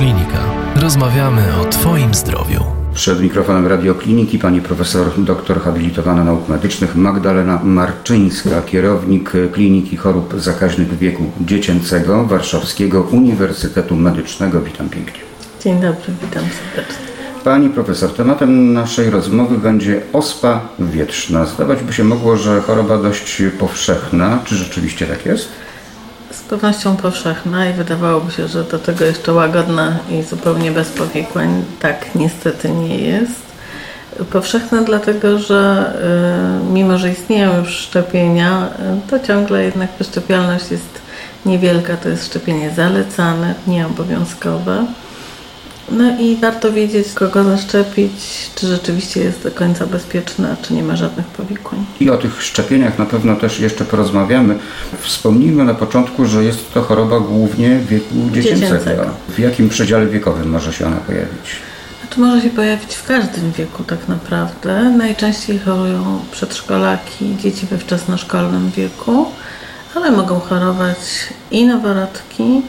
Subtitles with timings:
[0.00, 0.38] Radioklinika.
[0.76, 2.60] Rozmawiamy o Twoim zdrowiu.
[2.94, 10.98] Przed mikrofonem Radiokliniki pani profesor doktor habilitowana nauk medycznych Magdalena Marczyńska, kierownik Kliniki Chorób Zakaźnych
[10.98, 14.60] Wieku Dziecięcego Warszawskiego Uniwersytetu Medycznego.
[14.60, 15.20] Witam pięknie.
[15.60, 17.06] Dzień dobry, witam serdecznie.
[17.44, 21.46] Pani profesor, tematem naszej rozmowy będzie ospa wietrzna.
[21.46, 24.38] Zdawać by się mogło, że choroba dość powszechna.
[24.44, 25.48] Czy rzeczywiście tak jest?
[26.30, 31.64] Z pewnością powszechna i wydawałoby się, że do tego jeszcze łagodna i zupełnie bez powikłań.
[31.80, 33.50] Tak niestety nie jest.
[34.32, 35.92] Powszechna dlatego, że
[36.62, 38.68] y, mimo, że istnieją już szczepienia,
[39.06, 41.00] y, to ciągle jednak wyszczepialność jest
[41.46, 41.96] niewielka.
[41.96, 44.86] To jest szczepienie zalecane, nieobowiązkowe.
[45.90, 50.96] No i warto wiedzieć, kogo zaszczepić, czy rzeczywiście jest do końca bezpieczna, czy nie ma
[50.96, 51.84] żadnych powikłań.
[52.00, 54.58] I o tych szczepieniach na pewno też jeszcze porozmawiamy.
[55.00, 58.78] Wspomnijmy na początku, że jest to choroba głównie wieku dziecięcego.
[58.78, 59.10] dziecięcego.
[59.28, 61.56] W jakim przedziale wiekowym może się ona pojawić?
[62.00, 64.84] Znaczy może się pojawić w każdym wieku tak naprawdę.
[64.84, 69.26] Najczęściej chorują przedszkolaki, dzieci we wczesnoszkolnym wieku,
[69.94, 70.98] ale mogą chorować
[71.50, 72.62] i noworodki,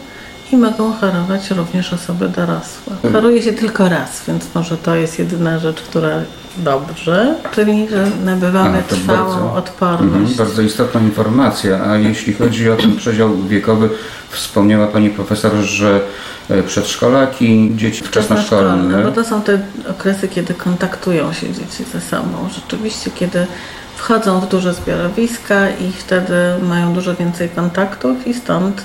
[0.51, 3.11] i mogą chorować również osoby dorosłe.
[3.13, 6.09] Choruje się tylko raz, więc może to jest jedyna rzecz, która
[6.57, 10.31] dobrze, czyli że nabywamy A, trwałą bardzo, odporność.
[10.31, 11.85] Mhm, bardzo istotna informacja.
[11.85, 13.89] A jeśli chodzi o ten przedział wiekowy,
[14.29, 16.01] wspomniała Pani Profesor, że
[16.49, 18.97] e, przedszkolaki, dzieci wczesnoszkolne.
[18.97, 22.49] No bo to są te okresy, kiedy kontaktują się dzieci ze sobą.
[22.55, 23.47] Rzeczywiście, kiedy
[23.95, 28.83] wchodzą w duże zbiorowiska i wtedy mają dużo więcej kontaktów i stąd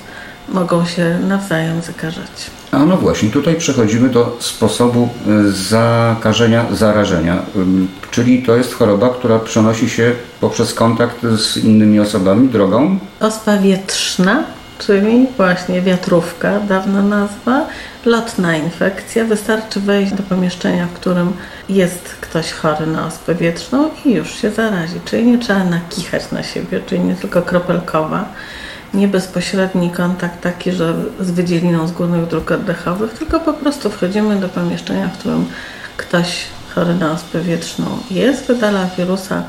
[0.49, 2.51] mogą się nawzajem zakażać.
[2.73, 5.09] A no właśnie, tutaj przechodzimy do sposobu
[5.49, 7.43] y, zakażenia, zarażenia,
[8.11, 12.99] czyli to jest choroba, która przenosi się poprzez kontakt z innymi osobami drogą?
[13.21, 14.45] Ospa wietrzna,
[14.79, 17.67] czyli właśnie wiatrówka, dawna nazwa,
[18.05, 19.25] lotna infekcja.
[19.25, 21.33] Wystarczy wejść do pomieszczenia, w którym
[21.69, 25.01] jest ktoś chory na ospę wietrzną i już się zarazi.
[25.05, 28.29] Czyli nie trzeba nakichać na siebie, czyli nie tylko kropelkowa
[28.95, 34.37] nie bezpośredni kontakt taki, że z wydzieliną z górnych dróg oddechowych, tylko po prostu wchodzimy
[34.37, 35.47] do pomieszczenia, w którym
[35.97, 39.43] ktoś chory na ospę wietrzną jest, wydala wirusa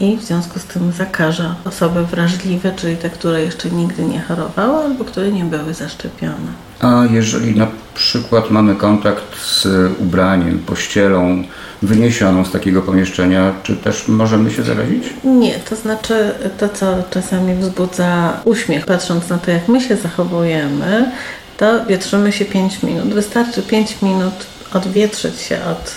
[0.00, 4.84] i w związku z tym zakaża osoby wrażliwe, czyli te, które jeszcze nigdy nie chorowały
[4.84, 6.52] albo które nie były zaszczepione.
[6.80, 9.66] A jeżeli na przykład mamy kontakt z
[9.98, 11.44] ubraniem, pościelą
[11.82, 15.04] wyniesioną z takiego pomieszczenia, czy też możemy się zarazić?
[15.24, 21.12] Nie, to znaczy to, co czasami wzbudza uśmiech, patrząc na to, jak my się zachowujemy,
[21.56, 23.14] to wietrzymy się 5 minut.
[23.14, 24.34] Wystarczy 5 minut
[24.74, 25.92] odwietrzyć się od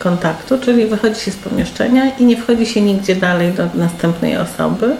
[0.00, 4.96] kontaktu, czyli wychodzi się z pomieszczenia i nie wchodzi się nigdzie dalej do następnej osoby.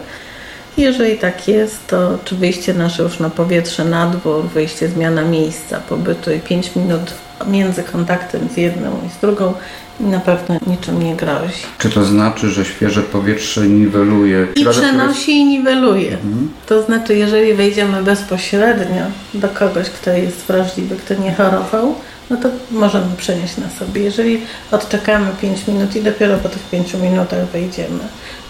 [0.77, 5.79] Jeżeli tak jest, to czy wyjście nasze już na powietrze, na dwór, wyjście, zmiana miejsca
[5.79, 7.13] pobytu i 5 minut
[7.47, 9.53] między kontaktem z jedną i z drugą
[9.99, 11.63] na pewno niczym nie grozi.
[11.77, 14.47] Czy to znaczy, że świeże powietrze niweluje?
[14.55, 16.13] I przenosi i niweluje.
[16.13, 16.51] Mhm.
[16.65, 19.03] To znaczy, jeżeli wejdziemy bezpośrednio
[19.33, 21.95] do kogoś, kto jest wrażliwy, kto nie chorował,
[22.31, 24.01] no to możemy przenieść na sobie.
[24.01, 27.99] Jeżeli odczekamy 5 minut i dopiero po tych 5 minutach wejdziemy,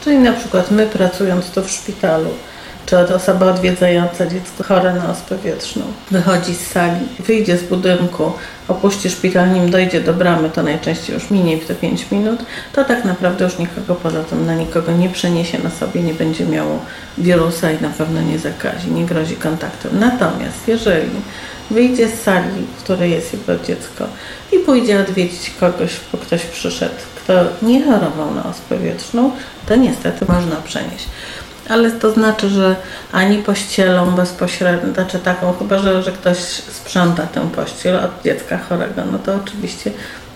[0.04, 2.30] czyli na przykład my pracując tu w szpitalu,
[2.86, 5.82] czy osoba odwiedzająca dziecko chore na ospę wietrzną
[6.12, 8.32] wychodzi z sali, wyjdzie z budynku,
[8.68, 12.40] opuści szpital, nim dojdzie do bramy, to najczęściej już minie te 5 minut,
[12.74, 16.46] to tak naprawdę już nikogo poza tym na nikogo nie przeniesie na sobie, nie będzie
[16.46, 16.80] miało
[17.18, 20.00] wirusa i na pewno nie zakazi, nie grozi kontaktem.
[20.00, 21.10] Natomiast jeżeli
[21.72, 24.06] wyjdzie z sali, w której jest jego dziecko
[24.52, 29.32] i pójdzie odwiedzić kogoś, bo ktoś przyszedł, kto nie chorował na ospę wietrzną,
[29.68, 31.06] to niestety można przenieść.
[31.70, 32.76] Ale to znaczy, że
[33.12, 39.02] ani pościelą bezpośrednio, znaczy taką, chyba że, że ktoś sprząta tę pościel od dziecka chorego,
[39.12, 39.92] no to oczywiście,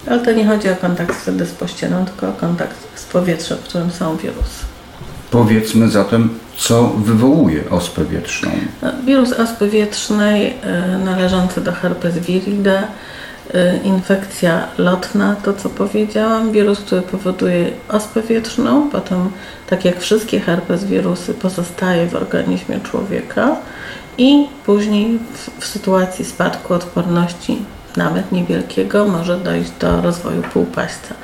[0.10, 3.62] ale to nie chodzi o kontakt wtedy z pościelą, tylko o kontakt z powietrzem, w
[3.62, 4.75] którym są wirusy.
[5.32, 8.52] Powiedzmy zatem, co wywołuje ospę wietrzną?
[8.82, 12.84] No, wirus ospy wietrznej e, należący do herpes viride,
[13.54, 19.30] e, infekcja lotna, to co powiedziałam, wirus, który powoduje ospę wietrzną, potem
[19.68, 23.56] tak jak wszystkie herpes wirusy pozostaje w organizmie człowieka
[24.18, 27.58] i później w, w sytuacji spadku odporności
[27.98, 31.16] nawet niewielkiego, może dojść do rozwoju półpaśca.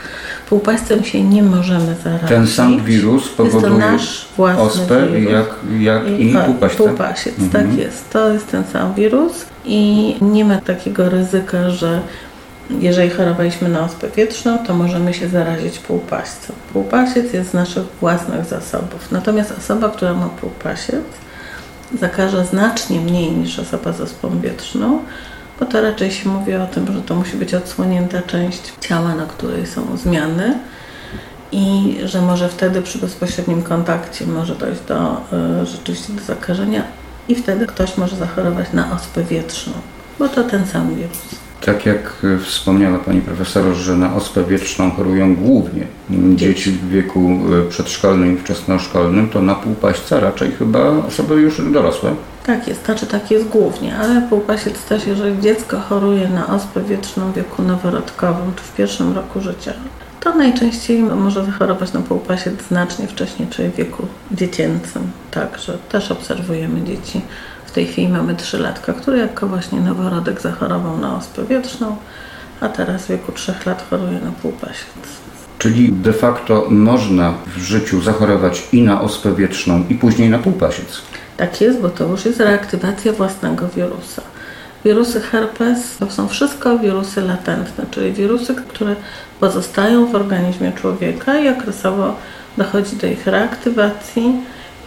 [0.50, 2.30] Półpaścem się nie możemy zarazić.
[2.30, 3.98] Ten sam wirus powoduje
[4.38, 5.32] ospę wirus.
[5.32, 5.48] jak,
[5.80, 6.36] jak i, i.
[6.78, 7.68] Półpasiec, tak mhm.
[7.68, 8.10] tak jest.
[8.10, 12.02] To jest ten sam wirus i nie ma takiego ryzyka, że
[12.80, 16.56] jeżeli chorowaliśmy na ospę wietrzną, to możemy się zarazić półpaścem.
[16.74, 19.12] Półpasiec jest z naszych własnych zasobów.
[19.12, 21.04] Natomiast osoba, która ma półpasiec,
[22.00, 25.00] zakaże znacznie mniej niż osoba z ospą wietrzną,
[25.62, 29.26] bo to raczej się mówi o tym, że to musi być odsłonięta część ciała, na
[29.26, 30.58] której są zmiany
[31.52, 35.22] i że może wtedy przy bezpośrednim kontakcie może dojść do
[35.62, 36.84] y, rzeczywiście do zakażenia
[37.28, 39.74] i wtedy ktoś może zachorować na ospę wietrzną,
[40.20, 41.20] bo to ten sam wirus.
[41.66, 45.88] Tak jak e, wspomniała Pani Profesor, że na ospę wietrzną chorują głównie
[46.36, 52.16] dzieci w wieku e, przedszkolnym i wczesnoszkolnym, to na półpaśćca raczej chyba osoby już dorosłe.
[52.46, 57.32] Tak jest, znaczy tak jest głównie, ale półpasiec też, jeżeli dziecko choruje na ospę wietrzną
[57.32, 59.74] w wieku noworodkowym czy w pierwszym roku życia,
[60.20, 65.12] to najczęściej może zachorować na półpasiec znacznie wcześniej, czyli w wieku dziecięcym.
[65.32, 67.22] Także też obserwujemy dzieci.
[67.66, 71.96] W tej chwili mamy trzylatka, który jako właśnie noworodek zachorował na ospę wietrzną,
[72.62, 74.86] a teraz w wieku trzech lat choruje na półpasiec.
[75.58, 81.02] Czyli de facto można w życiu zachorować i na ospę wietrzną, i później na półpasiec.
[81.42, 84.22] Tak jest, bo to już jest reaktywacja własnego wirusa.
[84.86, 88.96] Wirusy herpes to są wszystko wirusy latentne, czyli wirusy, które
[89.40, 92.16] pozostają w organizmie człowieka i okresowo
[92.58, 94.34] dochodzi do ich reaktywacji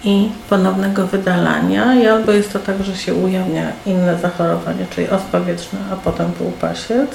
[0.05, 5.41] i ponownego wydalania, i albo jest to tak, że się ujawnia inne zachorowanie, czyli ospa
[5.41, 7.11] wietrzna, a potem półpasiec.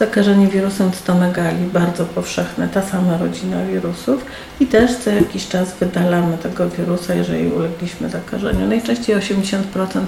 [0.00, 4.24] Zakażenie wirusem cytomegali, bardzo powszechne, ta sama rodzina wirusów
[4.60, 8.66] i też co jakiś czas wydalamy tego wirusa, jeżeli ulegliśmy zakażeniu.
[8.66, 9.56] Najczęściej 80%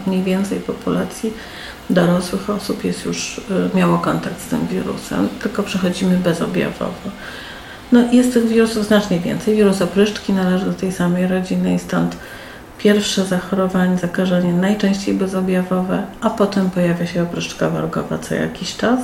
[0.06, 1.32] mniej więcej populacji
[1.90, 3.42] dorosłych osób jest już, y,
[3.76, 7.10] miało kontakt z tym wirusem, tylko przechodzimy bezobjawowo.
[7.92, 9.56] No, jest tych wirusów znacznie więcej.
[9.56, 12.16] Wirus opryszczki należy do tej samej rodziny i stąd
[12.78, 19.00] pierwsze zachorowanie, zakażenie najczęściej bezobjawowe, a potem pojawia się opryszczka wargowa co jakiś czas.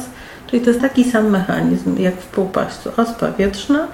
[0.50, 2.90] Czyli to jest taki sam mechanizm jak w półpaścu.
[2.96, 3.88] Ospa wietrzna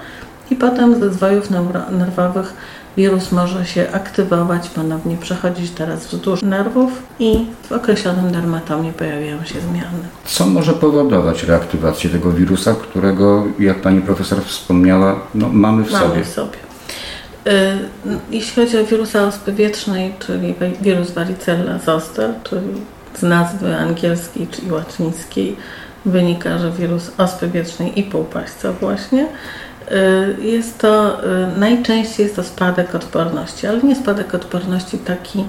[0.51, 1.49] i potem ze zwojów
[1.91, 2.53] nerwowych
[2.97, 9.61] wirus może się aktywować, ponownie przechodzić teraz wzdłuż nerwów i w określonym dermatomie pojawiają się
[9.61, 9.99] zmiany.
[10.25, 16.07] Co może powodować reaktywację tego wirusa, którego, jak pani profesor wspomniała, no, mamy w mamy
[16.07, 16.23] sobie?
[16.23, 16.57] W sobie.
[17.47, 17.51] Y,
[18.31, 22.81] jeśli chodzi o wirusa ospy wietrznej, czyli wirus varicella zoster, czyli
[23.15, 25.55] z nazwy angielskiej czy łacińskiej
[26.05, 29.27] wynika, że wirus ospy wietrznej i półpaśca właśnie,
[29.91, 35.45] Y, jest to, y, najczęściej jest to spadek odporności, ale nie spadek odporności taki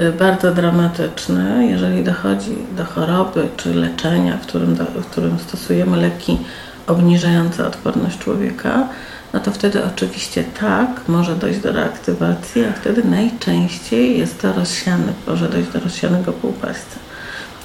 [0.00, 6.38] y, bardzo dramatyczny, jeżeli dochodzi do choroby czy leczenia, w którym, w którym stosujemy leki
[6.86, 8.88] obniżające odporność człowieka,
[9.32, 15.12] no to wtedy oczywiście tak, może dojść do reaktywacji, a wtedy najczęściej jest to rozsiany,
[15.26, 17.05] może dojść do rozsianego półpaścia.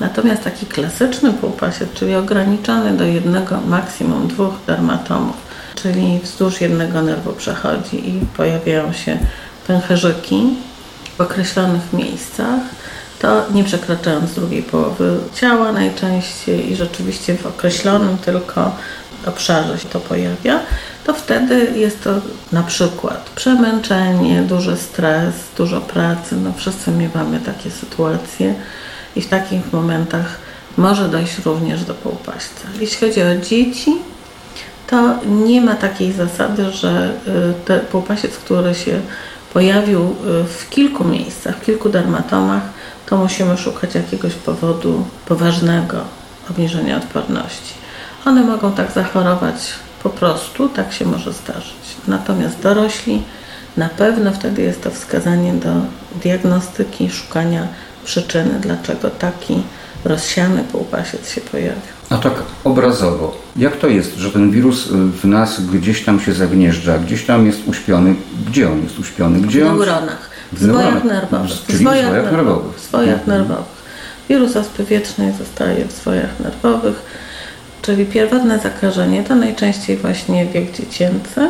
[0.01, 5.35] Natomiast taki klasyczny półpasiec, czyli ograniczony do jednego, maksimum dwóch dermatomów,
[5.75, 9.17] czyli wzdłuż jednego nerwu przechodzi i pojawiają się
[9.67, 10.55] pęcherzyki
[11.17, 12.59] w określonych miejscach,
[13.19, 18.71] to nie przekraczając drugiej połowy ciała najczęściej i rzeczywiście w określonym tylko
[19.25, 20.59] obszarze się to pojawia,
[21.05, 22.11] to wtedy jest to
[22.51, 26.35] na przykład przemęczenie, duży stres, dużo pracy.
[26.35, 28.55] No wszyscy miewamy takie sytuacje
[29.15, 30.37] i w takich momentach
[30.77, 32.67] może dojść również do półpaścia.
[32.79, 33.95] Jeśli chodzi o dzieci,
[34.87, 39.01] to nie ma takiej zasady, że y, ten półpasiec, który się
[39.53, 42.63] pojawił y, w kilku miejscach, w kilku dermatomach,
[43.05, 45.97] to musimy szukać jakiegoś powodu poważnego
[46.49, 47.73] obniżenia odporności.
[48.25, 49.55] One mogą tak zachorować
[50.03, 51.97] po prostu, tak się może zdarzyć.
[52.07, 53.23] Natomiast dorośli
[53.77, 55.69] na pewno wtedy jest to wskazanie do
[56.23, 57.67] diagnostyki, szukania
[58.03, 59.63] przyczyny, dlaczego taki
[60.05, 61.81] rozsiany półpasiec się pojawił.
[62.09, 66.33] A tak obrazowo, jak to jest, że ten wirus y, w nas gdzieś tam się
[66.33, 68.15] zagnieżdża, gdzieś tam jest uśpiony?
[68.47, 69.41] Gdzie on jest uśpiony?
[69.41, 69.77] Gdzie w on...
[69.77, 71.51] neuronach, w zwojach nerwowych.
[71.67, 72.75] Czyli w zwojach nerwowych.
[72.75, 73.37] W zwojach mhm.
[73.37, 73.81] nerwowych.
[74.29, 77.01] Wirus ospy wiecznej zostaje w zwojach nerwowych,
[77.81, 81.49] czyli pierwotne zakażenie to najczęściej właśnie wiek dziecięcy.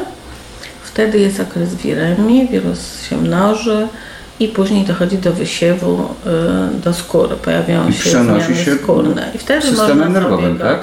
[0.83, 3.87] Wtedy jest okres wiremii, wirus się mnoży,
[4.41, 6.09] i później dochodzi do wysiewu
[6.75, 9.31] y, do skóry, pojawiają się zmiany się skórne.
[9.35, 10.79] I wtedy systemem nerwowym, tak?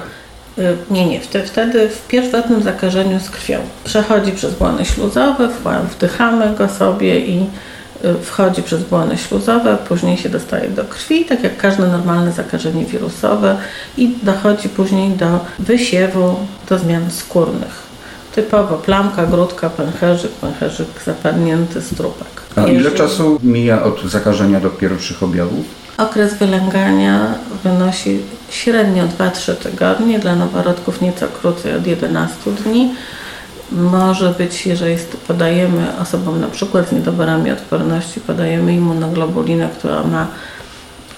[0.59, 1.21] Y, nie, nie.
[1.21, 5.49] Wtedy w pierwotnym zakażeniu z krwią przechodzi przez błony śluzowe,
[5.97, 7.47] wdychamy go sobie i
[8.05, 12.85] y, wchodzi przez błony śluzowe, później się dostaje do krwi, tak jak każde normalne zakażenie
[12.85, 13.57] wirusowe
[13.97, 16.37] i dochodzi później do wysiewu,
[16.69, 17.88] do zmian skórnych.
[18.39, 22.43] Typowo plamka, grudka, pęcherzyk, pęcherzyk zapadnięty, strupek.
[22.57, 25.65] A ile czasu mija od zakażenia do pierwszych objawów?
[25.97, 32.95] Okres wylęgania wynosi średnio 2-3 tygodnie, dla noworodków nieco krócej od 11 dni.
[33.73, 34.97] Może być, jeżeli
[35.29, 40.27] podajemy osobom na przykład z niedoborami odporności, podajemy immunoglobulinę, która ma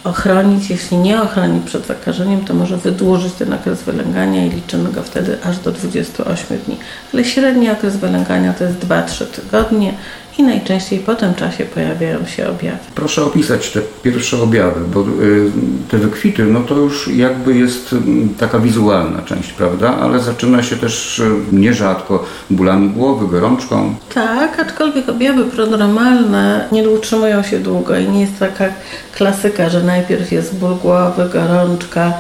[0.05, 0.71] ochronić.
[0.71, 5.39] Jeśli nie ochroni przed zakażeniem, to może wydłużyć ten okres wylęgania i liczymy go wtedy
[5.45, 6.77] aż do 28 dni.
[7.15, 9.95] Ale średni okres wylęgania to jest 2-3 tygodnie
[10.39, 12.79] i najczęściej po tym czasie pojawiają się objawy.
[12.95, 15.51] Proszę opisać te pierwsze objawy, bo y,
[15.91, 19.97] te wykwity, no to już jakby jest mm, taka wizualna część, prawda?
[19.97, 23.95] Ale zaczyna się też y, nierzadko bólami głowy, gorączką.
[24.15, 28.65] Tak, aczkolwiek objawy prodromalne nie utrzymują się długo i nie jest taka
[29.13, 32.13] klasyka, że najpierw jest ból głowy, gorączka,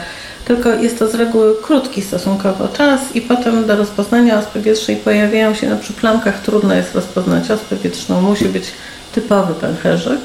[0.51, 5.55] tylko jest to z reguły krótki stosunkowo czas i potem do rozpoznania ospy wietrznej pojawiają
[5.55, 8.65] się, no przy plamkach trudno jest rozpoznać ospę wietrzną, musi być
[9.15, 10.21] typowy pęcherzyk.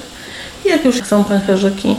[0.65, 1.96] Jak już są pęcherzyki,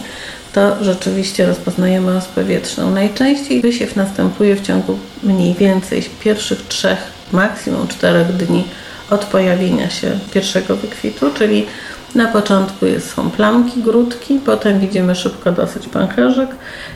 [0.53, 2.91] to rzeczywiście rozpoznajemy ospę wietrzną.
[2.91, 6.99] Najczęściej wysiew następuje w ciągu mniej więcej pierwszych trzech,
[7.33, 8.65] maksimum czterech dni
[9.11, 11.67] od pojawienia się pierwszego wykwitu, czyli
[12.15, 16.51] na początku są plamki, grudki, potem widzimy szybko dosyć pęcherzyk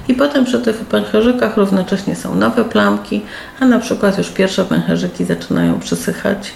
[0.09, 3.23] i potem przy tych pęcherzykach równocześnie są nowe plamki,
[3.61, 6.53] a na przykład już pierwsze pęcherzyki zaczynają przysychać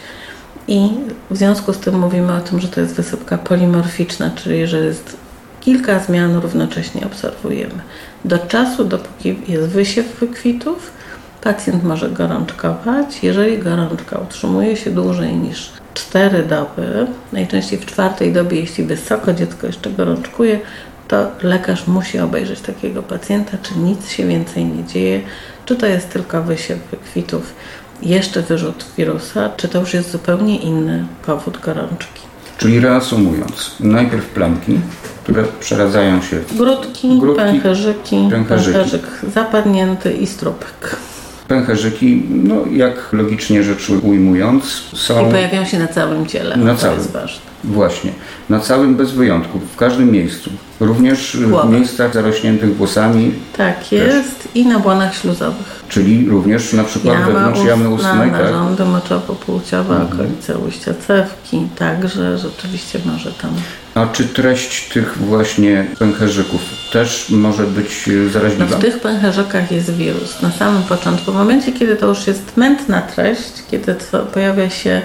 [0.68, 0.88] i
[1.30, 5.16] w związku z tym mówimy o tym, że to jest wysypka polimorficzna, czyli że jest
[5.61, 7.82] kilka zmian równocześnie obserwujemy.
[8.25, 10.90] Do czasu, dopóki jest wysiew wykwitów,
[11.40, 13.23] pacjent może gorączkować.
[13.23, 19.66] Jeżeli gorączka utrzymuje się dłużej niż 4 doby, najczęściej w czwartej dobie, jeśli wysoko dziecko
[19.66, 20.60] jeszcze gorączkuje,
[21.08, 25.20] to lekarz musi obejrzeć takiego pacjenta, czy nic się więcej nie dzieje,
[25.66, 27.54] czy to jest tylko wysiew wykwitów,
[28.02, 32.20] jeszcze wyrzut wirusa, czy to już jest zupełnie inny powód gorączki.
[32.58, 34.80] Czyli reasumując, najpierw plamki,
[35.22, 40.96] które przeradzają się w grudki, grudki pęcherzyki, pęcherzyki, pęcherzyk zapadnięty i strupek.
[41.48, 45.28] Pęcherzyki, no jak logicznie rzecz ujmując, są...
[45.28, 46.56] I pojawiają się na całym ciele.
[46.56, 47.00] Na całym.
[47.64, 48.12] Właśnie.
[48.49, 50.50] Na całym bez wyjątku, w każdym miejscu.
[50.80, 53.33] Również w miejscach zarośniętych włosami.
[53.56, 54.52] Tak jest też.
[54.54, 55.85] i na błonach śluzowych.
[55.88, 58.33] Czyli również na przykład Jama wewnątrz jamy ustnej, tak?
[58.33, 60.12] narządy moczowo-płciowe, mhm.
[60.12, 63.50] okolice ujścia cewki, także rzeczywiście może tam...
[63.94, 66.61] A czy treść tych właśnie pęcherzyków
[66.92, 68.66] też może być zaraźliwa?
[68.71, 70.42] No w tych pęcherzykach jest wirus.
[70.42, 73.97] Na samym początku, w momencie, kiedy to już jest mętna treść, kiedy
[74.35, 75.02] pojawia się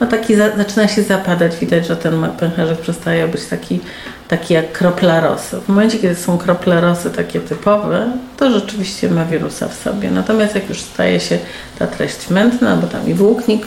[0.00, 3.80] no taki za, zaczyna się zapadać, widać, że ten pęcherzyk przestaje być taki,
[4.28, 5.60] taki jak kropla rosy.
[5.60, 10.10] W momencie, kiedy są krople rosy takie typowe, to rzeczywiście ma wirusa w sobie.
[10.10, 11.38] Natomiast jak już staje się
[11.78, 13.66] ta treść mętna, bo tam i włóknik,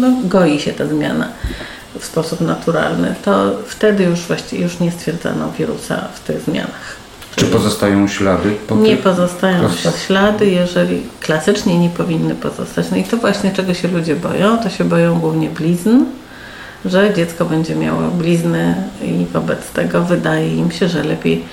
[0.00, 1.28] no, goi się ta zmiana
[1.98, 6.99] w sposób naturalny, to wtedy już właściwie już nie stwierdzano wirusa w tych zmianach.
[7.40, 8.50] Czy pozostają ślady?
[8.68, 9.68] Po nie pozostają
[10.06, 12.86] ślady, jeżeli klasycznie nie powinny pozostać.
[12.90, 16.04] No i to właśnie czego się ludzie boją, to się boją głównie blizn,
[16.84, 21.44] że dziecko będzie miało blizny i wobec tego wydaje im się, że lepiej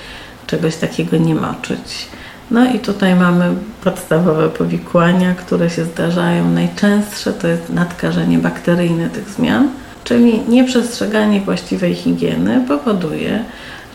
[0.46, 2.08] czegoś takiego nie moczyć.
[2.50, 3.54] No i tutaj mamy
[3.84, 6.50] podstawowe powikłania, które się zdarzają.
[6.50, 9.68] Najczęstsze to jest nadkażenie bakteryjne tych zmian,
[10.04, 13.44] czyli nieprzestrzeganie właściwej higieny powoduje,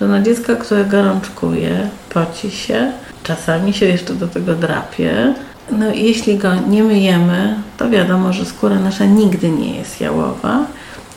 [0.02, 2.92] że na dziecko, które gorączkuje, poci się,
[3.24, 5.34] czasami się jeszcze do tego drapie.
[5.72, 10.66] No jeśli go nie myjemy, to wiadomo, że skóra nasza nigdy nie jest jałowa.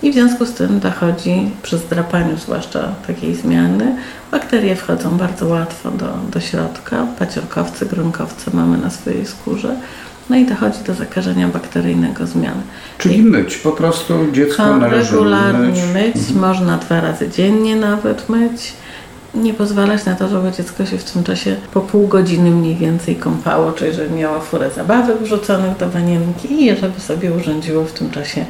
[0.02, 3.97] I w związku z tym dochodzi przy zdrapaniu zwłaszcza takiej zmiany,
[4.30, 9.76] bakterie wchodzą bardzo łatwo do, do środka, paciorkowce, gronkowce mamy na swojej skórze,
[10.30, 12.61] no i dochodzi do zakażenia bakteryjnego zmian.
[12.99, 15.95] Czyli myć, po prostu dziecko należy regularnie myć.
[15.95, 16.16] myć.
[16.16, 16.38] Mhm.
[16.40, 18.73] Można dwa razy dziennie nawet myć.
[19.35, 23.16] Nie pozwalać na to, żeby dziecko się w tym czasie po pół godziny mniej więcej
[23.16, 28.11] kąpało, czyli żeby miało furę zabawek wrzuconych do wanienki i żeby sobie urządziło w tym
[28.11, 28.45] czasie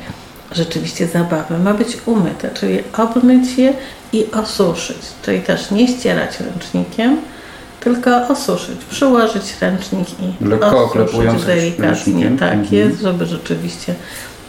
[0.53, 1.59] rzeczywiście zabawę.
[1.59, 3.73] Ma być umyte, czyli obmyć je
[4.13, 7.17] i osuszyć, czyli też nie ścierać ręcznikiem,
[7.87, 12.31] tylko osuszyć, przyłożyć ręcznik i Lekko osuszyć delikatnie.
[12.39, 12.75] Tak mhm.
[12.75, 13.95] jest, żeby rzeczywiście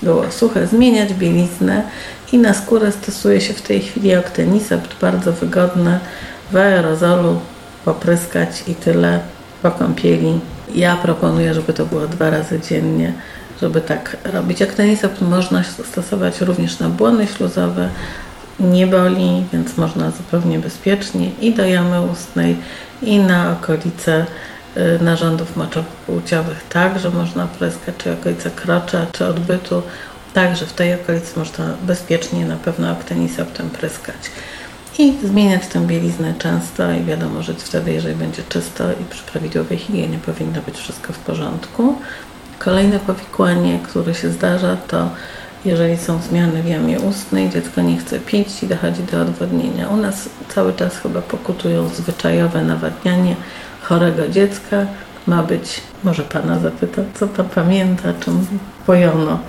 [0.02, 0.68] było suche.
[0.68, 1.84] Zmieniać bieliznę
[2.32, 6.00] i na skórę stosuje się w tej chwili oktenisept, bardzo wygodne,
[6.52, 7.40] w aerozolu
[7.86, 9.20] popryskać i tyle
[9.62, 10.40] po kąpieli.
[10.76, 13.14] Ja proponuję, żeby to było dwa razy dziennie,
[13.62, 14.62] żeby tak robić.
[14.62, 17.90] Oktenisept można stosować również na błony śluzowe,
[18.60, 22.56] nie boli, więc można zupełnie bezpiecznie i do jamy ustnej,
[23.02, 24.26] i na okolice
[24.78, 29.82] y, narządów moczopłciowych także można pryskać, czy okolice krocza, czy odbytu.
[30.34, 34.16] Także w tej okolicy można bezpiecznie na pewno okteniseptem pryskać.
[35.00, 39.78] I zmieniać tę bieliznę często i wiadomo, że wtedy, jeżeli będzie czysto i przy prawidłowej
[39.78, 41.96] higienie powinno być wszystko w porządku.
[42.60, 45.10] Kolejne powikłanie, które się zdarza, to
[45.68, 49.90] jeżeli są zmiany w jamie ustnej, dziecko nie chce pić i dochodzi do odwodnienia.
[49.90, 53.36] U nas cały czas chyba pokutują zwyczajowe nawadnianie
[53.82, 54.86] chorego dziecka.
[55.28, 58.48] Ma być, może pana zapyta, co pan pamięta, czym
[58.86, 59.40] pojono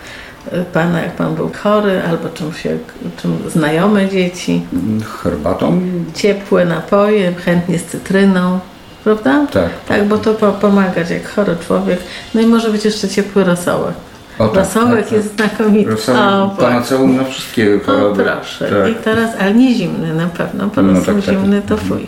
[0.72, 2.78] pana, jak pan był chory, albo czym, się,
[3.16, 4.62] czym znajome dzieci.
[5.22, 5.80] Herbatą?
[6.14, 8.58] Ciepłe napoje, chętnie z cytryną.
[9.04, 9.46] Prawda?
[9.52, 9.70] Tak.
[9.88, 12.00] Tak, bo to po, pomagać jak chory człowiek.
[12.34, 13.94] No i może być jeszcze ciepły rosołek.
[14.38, 15.90] O, tak, rosołek tak, jest znakomity.
[15.90, 18.24] Rosołek, O, panaceum na wszystkie o, choroby.
[18.24, 18.68] proszę.
[18.70, 18.92] Tak.
[18.92, 21.24] I teraz, ale nie zimny na pewno, po No, tak, tak.
[21.24, 22.06] zimny to fuj.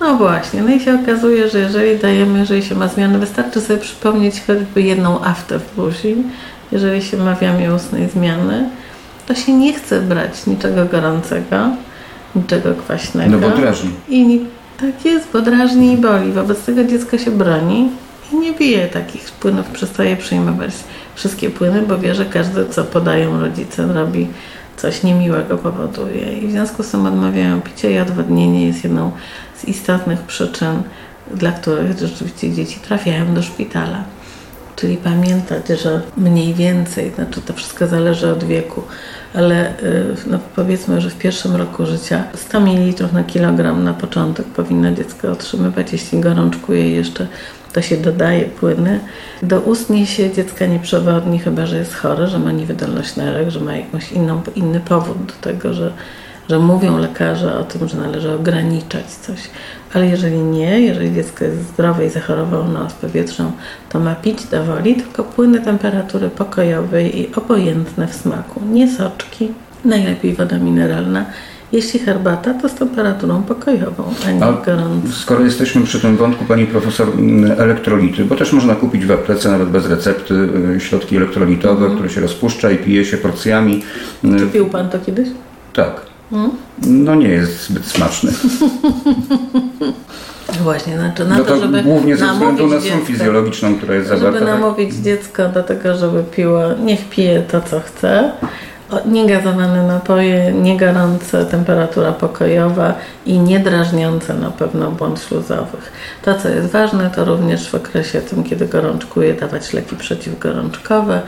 [0.00, 3.78] No właśnie, no i się okazuje, że jeżeli dajemy, jeżeli się ma zmiany, wystarczy sobie
[3.80, 6.16] przypomnieć choćby jedną aftę w buzi,
[6.72, 8.68] jeżeli się ma w jamie ustnej zmiany,
[9.26, 11.56] to się nie chce brać niczego gorącego,
[12.36, 13.30] niczego kwaśnego.
[13.30, 13.90] No bo drażni.
[14.08, 14.40] I
[14.80, 16.32] tak jest, bo drażni i boli.
[16.32, 17.88] Wobec tego dziecko się broni
[18.32, 20.70] i nie bije takich płynów, przestaje przyjmować
[21.14, 24.28] wszystkie płyny, bo wie, że każde, co podają rodzice, robi
[24.76, 26.38] coś niemiłego, powoduje.
[26.38, 29.10] I w związku z tym odmawiają picia i odwodnienie jest jedną
[29.56, 30.82] z istotnych przyczyn,
[31.34, 34.04] dla których rzeczywiście dzieci trafiają do szpitala.
[34.76, 38.82] Czyli pamiętać, że mniej więcej, znaczy to wszystko zależy od wieku,
[39.34, 44.46] ale y, no powiedzmy, że w pierwszym roku życia 100 ml na kilogram na początek
[44.46, 47.28] powinno dziecko otrzymywać, jeśli gorączkuje jeszcze,
[47.72, 49.00] to się dodaje płyny.
[49.42, 53.60] Do ustnie się dziecka nie przewodni, chyba że jest chore, że ma niewydolność nerek, że
[53.60, 53.72] ma
[54.12, 55.92] inną, inny powód do tego, że
[56.48, 59.38] że mówią lekarze o tym, że należy ograniczać coś.
[59.94, 63.52] Ale jeżeli nie, jeżeli dziecko jest zdrowe i zachorowało na ospę wietrzną,
[63.88, 68.60] to ma pić do woli, tylko płyny temperatury pokojowej i obojętne w smaku.
[68.72, 69.48] Nie soczki,
[69.84, 71.26] najlepiej woda mineralna.
[71.72, 75.12] Jeśli herbata, to z temperaturą pokojową, a nie A gorącą.
[75.12, 79.50] skoro jesteśmy przy tym wątku, pani profesor, m, elektrolity, bo też można kupić w aptece
[79.50, 80.34] nawet bez recepty
[80.76, 81.92] y, środki elektrolitowe, Mhm.
[81.94, 83.82] które się rozpuszcza i pije się porcjami.
[84.24, 85.28] Y, Czy pił Pan to kiedyś?
[85.72, 86.00] Tak.
[86.30, 86.50] Hmm?
[86.86, 88.32] No nie jest zbyt smaczny.
[90.62, 94.08] Właśnie, znaczy na No to, to żeby głównie ze względu na dziecko- fizjologiczną, która jest
[94.08, 94.46] Żeby zawarta.
[94.46, 94.48] tak?
[94.60, 98.32] namówić dziecko do tego, żeby piło, niech pije to, co chce.
[99.06, 102.94] Niegazowane napoje, niegorące, temperatura pokojowa
[103.26, 105.92] i niedrażniące na pewno błąd śluzowych.
[106.22, 111.22] To, co jest ważne, to również w okresie tym, kiedy gorączkuje, dawać leki przeciwgorączkowe.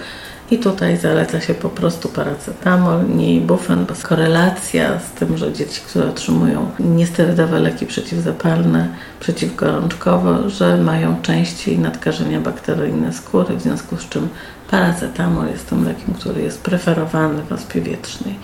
[0.50, 5.80] I tutaj zaleca się po prostu paracetamol, nie ibufen, bo korelacja z tym, że dzieci,
[5.86, 8.88] które otrzymują niesterydowe leki przeciwzapalne,
[9.20, 14.28] przeciwgorączkowo, że mają częściej nadkażenia bakteryjne skóry, w związku z czym
[14.70, 18.34] paracetamol jest tym lekiem, który jest preferowany w ospie wietrznej.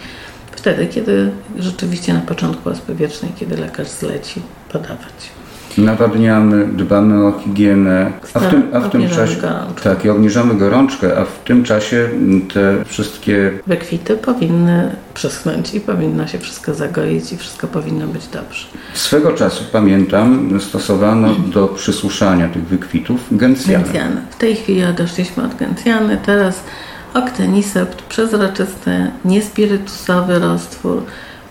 [0.52, 4.42] Wtedy, kiedy rzeczywiście na początku ospy wietrznej, kiedy lekarz zleci
[4.72, 5.30] podawać.
[5.78, 9.40] Nawadniamy, dbamy o higienę, a w tym, a w tym Obniżamy czasie.
[9.40, 9.82] gorączkę.
[9.82, 12.08] Tak, i obniżamy gorączkę, a w tym czasie
[12.54, 18.66] te wszystkie Wykwity powinny przyschnąć i powinno się wszystko zagoić i wszystko powinno być dobrze.
[18.94, 23.84] Swego czasu, pamiętam, stosowano do przysuszania tych wykwitów gencjany.
[23.84, 24.16] Gencjany.
[24.30, 26.60] W tej chwili odeszliśmy od gencjany, teraz
[27.14, 31.02] oktenisept, przezroczysty, niespirytusowy roztwór,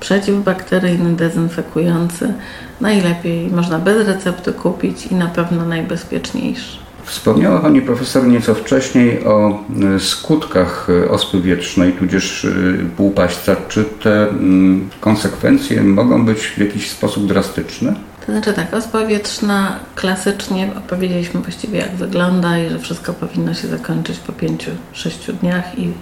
[0.06, 2.34] przeciwbakteryjny, dezynfekujący.
[2.82, 6.78] Najlepiej można bez recepty kupić i na pewno najbezpieczniejszy.
[7.04, 9.63] Wspomniała Pani Profesor nieco wcześniej o
[9.96, 12.50] e, skutkach e, ospy wietrznej, tudzież e,
[12.98, 13.56] półpaśca.
[13.68, 17.94] Czy te mm, konsekwencje mogą być w jakiś sposób drastyczne?
[18.26, 23.68] To znaczy tak, ospa wietrzna klasycznie opowiedzieliśmy właściwie jak wygląda i że wszystko powinno się
[23.68, 25.94] zakończyć po 5-6 dniach i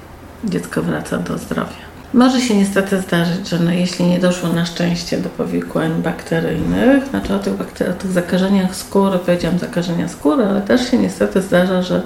[0.43, 1.92] dziecko wraca do zdrowia.
[2.13, 7.35] Może się niestety zdarzyć, że no, jeśli nie doszło na szczęście do powikłań bakteryjnych, znaczy
[7.35, 11.81] o tych, bakter- o tych zakażeniach skóry, powiedziałam zakażenia skóry, ale też się niestety zdarza,
[11.81, 12.01] że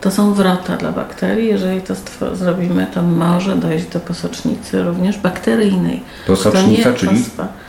[0.00, 1.48] to są wrota dla bakterii.
[1.48, 1.94] Jeżeli to
[2.36, 6.02] zrobimy, to może dojść do posocznicy również bakteryjnej.
[6.26, 7.24] Posocznica, to czyli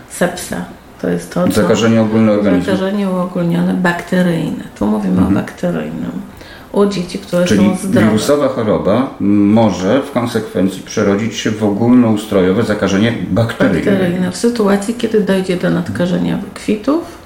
[0.09, 0.65] sepsa.
[1.01, 1.61] To jest to, co...
[1.61, 2.65] zakażenie ogólne organizmu.
[2.65, 4.63] Zakażenie uogólnione bakteryjne.
[4.79, 6.11] Tu mówimy o bakteryjnym.
[6.71, 7.45] U dzieci, które.
[7.45, 8.07] Czyli są zdrowe.
[8.07, 13.91] wirusowa choroba może w konsekwencji przerodzić się w ogólnoustrojowe zakażenie bakteryjne.
[13.91, 14.31] bakteryjne.
[14.31, 17.19] W sytuacji, kiedy dojdzie do nadkażenia wykwitów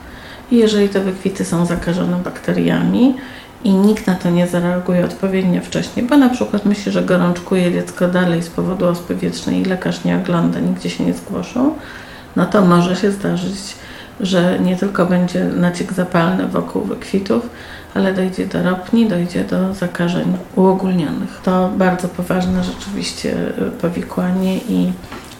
[0.51, 3.15] i jeżeli te wykwity są zakażone bakteriami
[3.63, 8.07] i nikt na to nie zareaguje odpowiednio wcześnie, bo na przykład myśli, że gorączkuje dziecko
[8.07, 11.73] dalej z powodu ospy wietrznej i lekarz nie ogląda, nigdzie się nie zgłoszą,
[12.35, 13.55] no to może się zdarzyć,
[14.19, 17.49] że nie tylko będzie naciek zapalny wokół wykwitów,
[17.93, 21.41] ale dojdzie do ropni, dojdzie do zakażeń uogólnionych.
[21.43, 23.35] To bardzo poważne rzeczywiście
[23.67, 24.91] y, powikłanie i,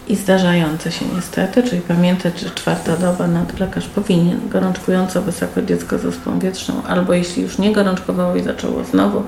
[0.08, 5.98] i zdarzające się niestety, czyli pamiętać, że czwarta doba nad lekarz powinien gorączkująco wysoko dziecko
[5.98, 9.22] z ospą wietrzną, albo jeśli już nie gorączkowało i zaczęło znowu,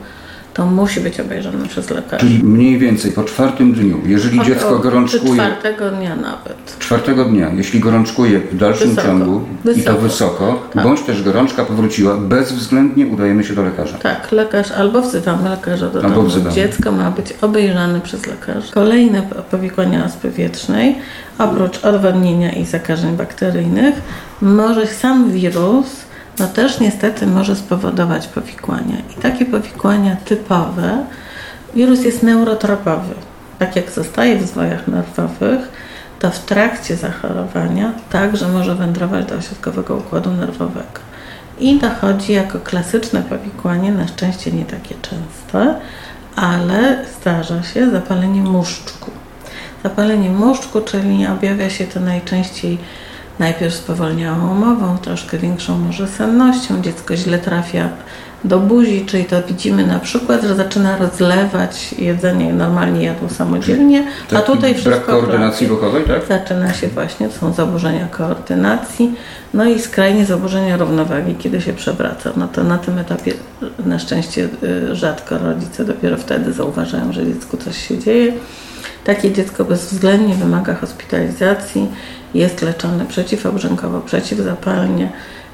[0.56, 2.18] to musi być obejrzane przez lekarza.
[2.20, 6.76] Czyli mniej więcej po czwartym dniu, jeżeli dziecko gorączkuje, czwartego dnia nawet.
[6.78, 9.08] czwartego dnia, jeśli gorączkuje w dalszym Wysoko.
[9.08, 9.98] ciągu i to Wysoko.
[10.00, 10.82] wysoko, Tak.
[10.84, 13.98] bądź też gorączka powróciła, bezwzględnie udajemy się do lekarza.
[13.98, 16.28] Tak, lekarz albo wzywamy lekarza do Albo domu.
[16.28, 16.54] wzywamy.
[16.54, 18.72] Dziecko ma być obejrzane przez lekarza.
[18.74, 20.94] Kolejne powikłania ospy wietrznej,
[21.38, 23.94] oprócz odwodnienia i zakażeń bakteryjnych,
[24.42, 25.86] może sam wirus,
[26.38, 28.96] no też niestety może spowodować powikłania.
[29.16, 31.04] I takie powikłania typowe,
[31.74, 33.14] wirus jest neurotropowy.
[33.58, 35.68] Tak jak zostaje w zwojach nerwowych,
[36.18, 41.00] to w trakcie zachorowania także może wędrować do ośrodkowego układu nerwowego.
[41.58, 45.80] I dochodzi jako klasyczne powikłanie, na szczęście nie takie częste,
[46.36, 49.10] ale zdarza się zapalenie muszczku.
[49.82, 52.78] Zapalenie muszczku, czyli objawia się to najczęściej
[53.38, 57.88] najpierw spowolniałą mową, troszkę większą może sennością, dziecko źle trafia
[58.44, 64.40] do buzi, czyli to widzimy na przykład, że zaczyna rozlewać jedzenie, normalnie jadło samodzielnie, a
[64.40, 65.82] tutaj brak wszystko koordynacji kropi.
[65.82, 66.28] ruchowej, tak?
[66.28, 69.14] Zaczyna się właśnie, są zaburzenia koordynacji,
[69.54, 72.30] no i skrajnie zaburzenia równowagi, kiedy się przewraca.
[72.36, 73.32] No to na tym etapie
[73.86, 78.32] na szczęście y, rzadko rodzice dopiero wtedy zauważają, że dziecku coś się dzieje.
[79.04, 81.88] Takie dziecko bezwzględnie wymaga hospitalizacji,
[82.36, 85.12] jest leczone przeciwobrzękowo, przeciwzapalnie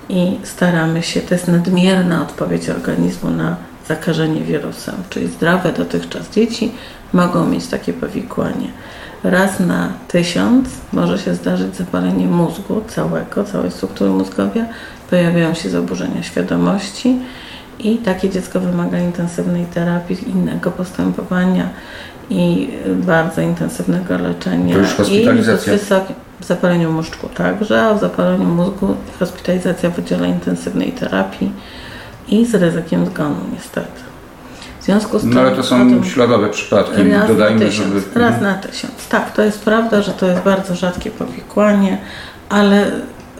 [0.09, 3.57] i staramy się, to jest nadmierna odpowiedź organizmu na
[3.89, 6.73] zakażenie wirusem, czyli zdrowe dotychczas dzieci
[7.13, 8.69] mogą mieć takie powikłanie.
[9.25, 14.65] Raz na tysiąc może się zdarzyć zapalenie mózgu całego, całej struktury mózgowia,
[15.11, 17.17] pojawiają się zaburzenia świadomości
[17.79, 21.69] i takie dziecko wymaga intensywnej terapii, innego postępowania
[22.31, 24.75] i bardzo intensywnego leczenia.
[24.75, 25.73] To już hospitalizacja.
[25.73, 25.79] I
[26.43, 31.53] w zapaleniu mózgu także, a w zapaleniu mózgu hospitalizacja w wydziale intensywnej terapii
[32.29, 34.01] i z ryzykiem zgonu niestety.
[34.81, 37.95] W związku z tym No ale to są tym- śladowe przypadki, Raz dodajmy, na tysiąc,
[37.95, 38.21] żeby...
[38.21, 39.09] raz na tysiąc.
[39.09, 41.99] Tak, to jest prawda, że to jest bardzo rzadkie powikłanie,
[42.49, 42.91] ale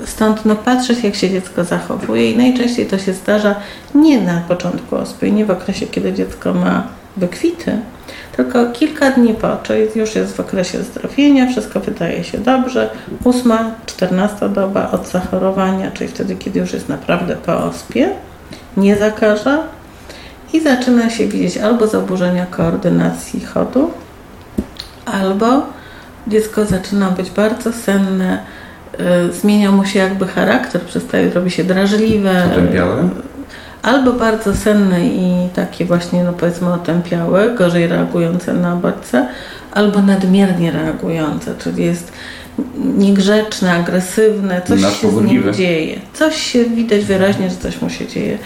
[0.05, 3.55] stąd no, patrzeć, jak się dziecko zachowuje i najczęściej to się zdarza
[3.95, 6.83] nie na początku ospy, nie w okresie, kiedy dziecko ma
[7.17, 7.79] wykwity,
[8.37, 12.91] tylko kilka dni po, czyli już jest w okresie zdrowienia, wszystko wydaje się dobrze.
[13.25, 18.11] Ósma, czternasta doba od zachorowania, czyli wtedy, kiedy już jest naprawdę po ospie,
[18.77, 19.59] nie zakaża,
[20.53, 23.91] i zaczyna się widzieć albo zaburzenia koordynacji chodu,
[25.07, 25.63] albo
[26.27, 28.39] dziecko zaczyna być bardzo senne,
[29.29, 33.09] y, zmienia mu się jakby charakter, przestaje, robi się drażliwe, Otępiałe?
[33.83, 39.29] Albo bardzo senne i takie właśnie, no powiedzmy otępiałe, gorzej reagujące na bodźce,
[39.73, 42.13] albo nadmiernie reagujące, czyli jest
[42.97, 46.01] niegrzeczne, agresywne, coś się z nim dzieje.
[46.15, 48.39] Coś się widać wyraźnie, że coś mu się dzieje.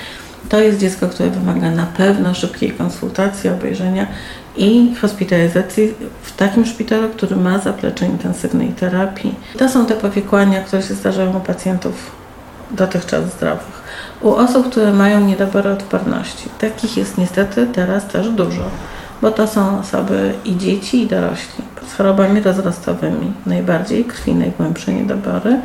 [0.49, 4.07] To jest dziecko, które wymaga na pewno szybkiej konsultacji, obejrzenia
[4.57, 9.35] i hospitalizacji w takim szpitalu, który ma zaplecze intensywnej terapii.
[9.59, 12.26] To są te powikłania, które się zdarzają u pacjentów
[12.71, 13.83] dotychczas zdrowych.
[14.21, 16.49] U osób, które mają niedobory odporności.
[16.59, 18.63] Takich jest niestety teraz też dużo,
[19.23, 25.61] bo to są osoby i dzieci, i dorośli z chorobami rozrostowymi, najbardziej krwi, najgłębsze niedobory,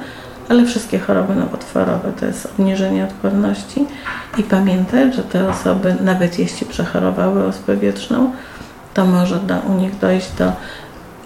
[0.49, 3.85] ale wszystkie choroby nowotworowe to jest obniżenie odporności
[4.37, 7.77] i pamiętać, że te osoby, nawet jeśli przechorowały ospę
[8.93, 10.51] to może do, u nich dojść do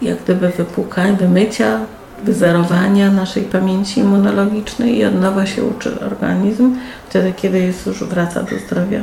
[0.01, 1.79] jak gdyby wypłukania, wymycia,
[2.23, 6.75] wyzerowania naszej pamięci immunologicznej i od nowa się uczy organizm,
[7.09, 9.01] wtedy kiedy jest już wraca do zdrowia.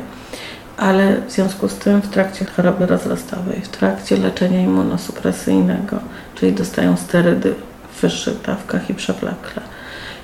[0.76, 5.98] Ale w związku z tym w trakcie choroby rozrostowej, w trakcie leczenia immunosupresyjnego,
[6.34, 7.54] czyli dostają sterydy
[7.92, 9.62] w wyższych dawkach i przewlekle,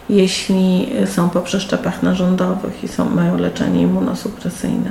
[0.09, 4.91] jeśli są po przeszczepach narządowych i są, mają leczenie immunosupresyjne,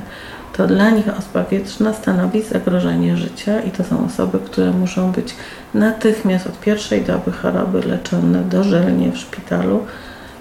[0.58, 5.34] to dla nich ospa wietrzna stanowi zagrożenie życia i to są osoby, które muszą być
[5.74, 9.86] natychmiast od pierwszej doby choroby leczone dożylnie w szpitalu.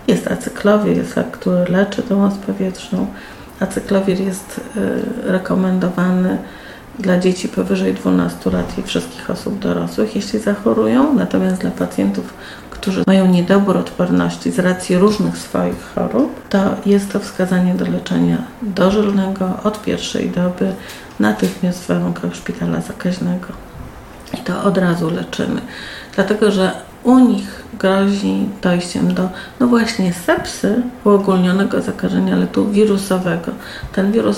[0.08, 3.08] Jest acyklowir, jest który leczy tą ospę wietrzną.
[3.60, 6.38] Acyklowir jest y, rekomendowany
[7.00, 12.34] dla dzieci powyżej 12 lat i wszystkich osób dorosłych, jeśli zachorują, natomiast dla pacjentów,
[12.82, 18.38] którzy mają niedobór odporności z racji różnych swoich chorób, to jest to wskazanie do leczenia
[18.62, 20.74] dożylnego od pierwszej doby
[21.20, 23.48] natychmiast w warunkach szpitala zakaźnego.
[24.34, 25.62] I to od razu leczymy,
[26.16, 26.72] dlatego że
[27.04, 33.52] u nich grozi dojściem do, no właśnie, sepsy, uogólnionego zakażenia, ale tu wirusowego.
[33.94, 34.38] Ten wirus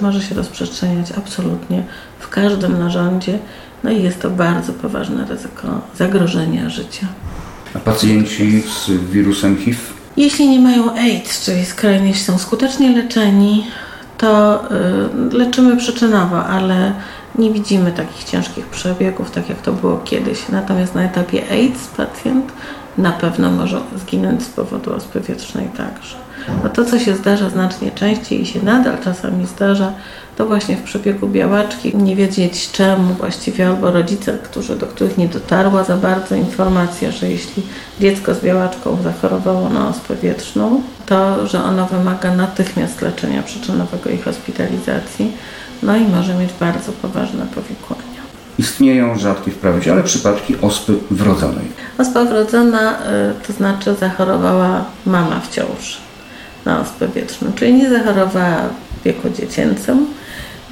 [0.00, 1.82] może się rozprzestrzeniać absolutnie
[2.18, 3.38] w każdym narządzie,
[3.84, 7.06] no i jest to bardzo poważne ryzyko zagrożenia życia.
[7.76, 9.78] A pacjenci z wirusem HIV?
[10.16, 13.66] Jeśli nie mają AIDS, czyli skrajnie są skutecznie leczeni,
[14.18, 14.62] to
[15.32, 16.92] y, leczymy przyczynowo, ale
[17.38, 20.48] nie widzimy takich ciężkich przebiegów, tak jak to było kiedyś.
[20.48, 22.52] Natomiast na etapie AIDS pacjent
[22.98, 25.20] na pewno może zginąć z powodu ospy
[25.76, 26.16] także.
[26.64, 29.92] No to, co się zdarza znacznie częściej i się nadal czasami zdarza,
[30.36, 35.28] to właśnie w przebiegu białaczki nie wiedzieć czemu właściwie albo rodzice, którzy, do których nie
[35.28, 37.62] dotarła za bardzo informacja, że jeśli
[38.00, 44.18] dziecko z białaczką zachorowało na ospę wietrzną, to że ono wymaga natychmiast leczenia przyczynowego i
[44.18, 45.32] hospitalizacji,
[45.82, 48.16] no i może mieć bardzo poważne powikłania.
[48.58, 51.64] Istnieją rzadkie wprawdzie, ale przypadki ospy wrodzonej.
[51.98, 52.96] Ospa wrodzona y,
[53.46, 55.96] to znaczy zachorowała mama w ciąży
[56.64, 58.56] na ospę wietrzną, czyli nie zachorowała
[59.00, 60.06] w wieku dziecięcym.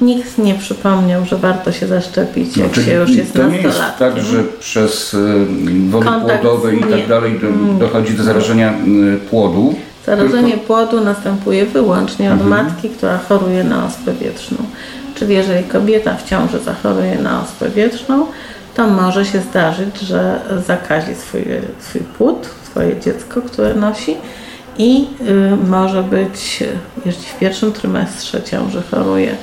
[0.01, 3.81] Nikt nie przypomniał, że warto się zaszczepić, jak No, się już jest to nie jest
[3.99, 5.17] tak, że przez y,
[5.89, 7.79] wody Kontakt płodowe i tak dalej Mm.
[7.79, 8.73] dochodzi do zarażenia
[9.15, 9.75] y, płodu.
[10.05, 12.49] Zarażenie płodu następuje wyłącznie od Mhm.
[12.65, 14.57] matki, która choruje na ospę wietrzną.
[15.15, 18.25] Czyli jeżeli kobieta w ciąży zachoruje na ospę wietrzną,
[18.75, 21.41] to może się zdarzyć, że zakazi swój,
[21.79, 24.15] swój płód, swoje dziecko, które nosi
[24.77, 26.63] i y, może być,
[27.05, 29.35] jeśli w pierwszym trymestrze ciąży choruje,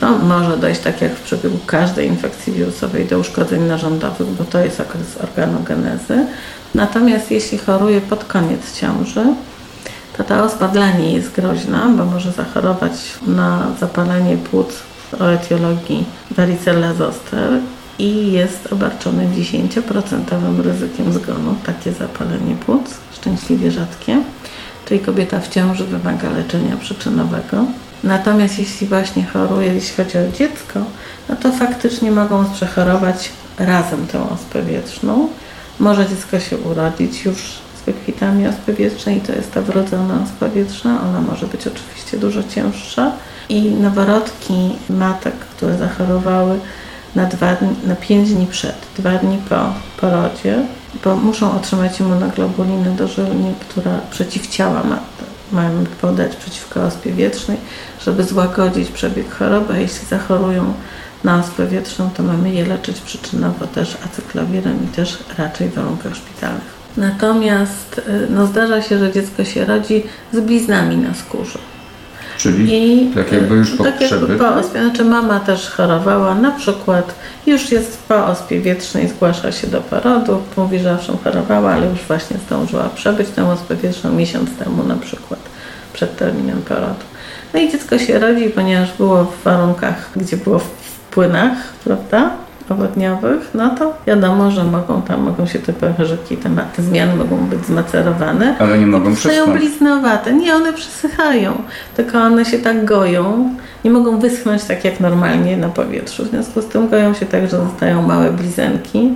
[0.00, 4.58] to może dojść, tak jak w przebiegu każdej infekcji wirusowej, do uszkodzeń narządowych, bo to
[4.58, 6.26] jest okres organogenezy.
[6.74, 9.24] Natomiast jeśli choruje pod koniec ciąży,
[10.16, 12.92] to ta ospa dla niej jest groźna, bo może zachorować
[13.26, 14.68] na zapalenie płuc
[15.20, 17.50] o etiologii varicella zoster
[17.98, 24.22] i jest obarczony 10% ryzykiem zgonu, takie zapalenie płuc, szczęśliwie rzadkie.
[24.84, 27.64] Czyli kobieta w ciąży wymaga leczenia przyczynowego.
[28.04, 30.80] Natomiast jeśli właśnie choruje, jeśli chodzi o dziecko,
[31.28, 35.28] no to faktycznie mogą przechorować razem tę ospę wietrzną.
[35.78, 37.38] Może dziecko się urodzić już
[37.82, 41.00] z wykwitami ospy wietrznej, to jest ta wrodzona ospa wietrzna.
[41.08, 43.12] Ona może być oczywiście dużo cięższa.
[43.48, 44.54] I noworodki
[44.90, 46.60] matek, które zachorowały
[47.14, 49.56] na, dwa na 5 dni przed, dwa dni po
[50.00, 50.58] porodzie,
[51.04, 54.98] bo muszą otrzymać immunoglobulinę dożylnie, która przeciwciała ma,
[55.52, 57.58] mają podać przeciwko ospie wietrznej,
[58.04, 60.74] żeby złagodzić przebieg choroby, a jeśli zachorują
[61.24, 66.16] na ospę wietrzną, to mamy je leczyć przyczynowo też acyklowirem i też raczej w warunkach
[66.16, 66.82] szpitalnych.
[66.96, 71.58] Natomiast y, no, zdarza się, że dziecko się rodzi z bliznami na skórze.
[72.38, 74.80] Czyli I tak jakby już po tak jakby po ospie.
[74.80, 77.14] Znaczy mama też chorowała, na przykład
[77.46, 82.00] już jest po ospie wietrznej, zgłasza się do porodu, mówi, że owszem chorowała, ale już
[82.00, 85.40] właśnie zdążyła przebyć tę ospę wietrzną miesiąc temu na przykład,
[85.92, 87.11] przed terminem porodu.
[87.54, 90.70] No i dziecko się rodzi, ponieważ było w warunkach, gdzie było w
[91.10, 91.52] płynach,
[91.84, 92.30] prawda?
[92.68, 97.36] Owodniowych, no to wiadomo, że mogą tam, mogą się te pęcherzyki, te, te zmiany mogą
[97.36, 98.56] być zmacerowane.
[98.58, 99.60] Ale nie mogą przeschnąć.
[99.60, 100.32] bliznowate.
[100.32, 101.52] Nie, one przesychają,
[101.96, 103.54] tylko one się tak goją.
[103.84, 106.24] Nie mogą wyschnąć tak jak normalnie na powietrzu.
[106.24, 109.14] W związku z tym goją się tak, że zostają małe blizenki.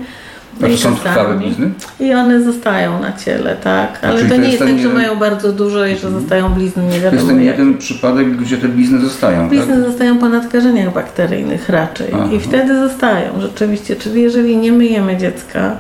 [0.62, 1.70] A są trwałe blizny?
[2.00, 3.98] I one zostają na ciele, tak.
[4.02, 6.82] Ale to to nie jest tak, że jeden- mają bardzo dużo i że zostają blizny
[6.82, 9.48] nie To jest ten jeden przypadek, gdzie te blizny zostają, tak?
[9.48, 12.28] Blizny zostają po nadkażeniach bakteryjnych raczej Aha.
[12.32, 13.96] i wtedy zostają rzeczywiście.
[13.96, 15.76] Czyli jeżeli nie myjemy dziecka,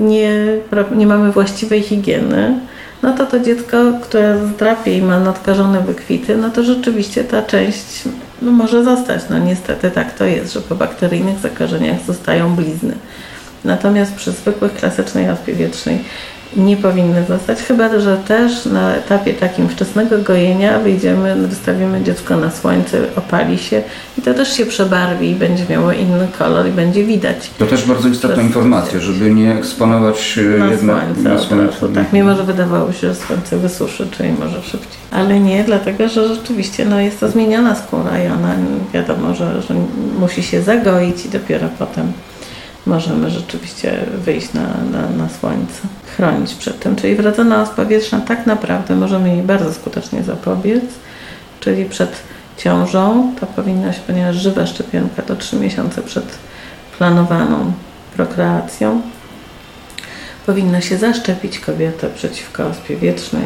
[0.00, 0.32] nie,
[0.96, 2.60] nie mamy właściwej higieny,
[3.02, 8.04] no to to dziecko, które zdrapie i ma nadkażone wykwity, no to rzeczywiście ta część
[8.42, 9.22] no, może zostać.
[9.30, 12.94] No niestety tak to jest, że po bakteryjnych zakażeniach zostają blizny.
[13.64, 15.98] Natomiast przy zwykłych, klasycznej ospie wietrznej
[16.56, 22.50] nie powinny zostać, chyba że też na etapie takim wczesnego gojenia wyjdziemy, wystawimy dziecko na
[22.50, 23.82] słońce, opali się
[24.18, 27.84] i to też się przebarwi i będzie miało inny kolor i będzie widać To też
[27.84, 31.66] bardzo istotna informacja, żeby nie eksponować e, na jednak słońce na słońce.
[31.66, 35.00] razu, tak, mimo że wydawało się, że słońce wysuszy, czyli może szybciej.
[35.10, 38.54] Ale nie, dlatego że rzeczywiście no, jest to zmieniona skóra i ona
[38.94, 39.74] wiadomo, że, że
[40.18, 42.12] musi się zagoić i dopiero potem
[42.86, 45.80] możemy rzeczywiście wyjść na, na, na słońce,
[46.16, 46.96] chronić przed tym.
[46.96, 50.84] Czyli wrodzona ospa wietrzna tak naprawdę możemy jej bardzo skutecznie zapobiec,
[51.60, 52.22] czyli przed
[52.56, 56.38] ciążą to powinno się, ponieważ żywa szczepionka to 3 miesiące przed
[56.98, 57.72] planowaną
[58.16, 59.00] prokreacją,
[60.46, 63.44] powinno się zaszczepić kobietę przeciwko ospie wietrznej.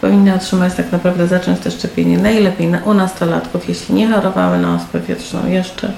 [0.00, 4.74] Powinny otrzymać tak naprawdę, zacząć to szczepienie najlepiej na, u nastolatków, jeśli nie chorowały na
[4.74, 5.92] ospę wietrzną jeszcze,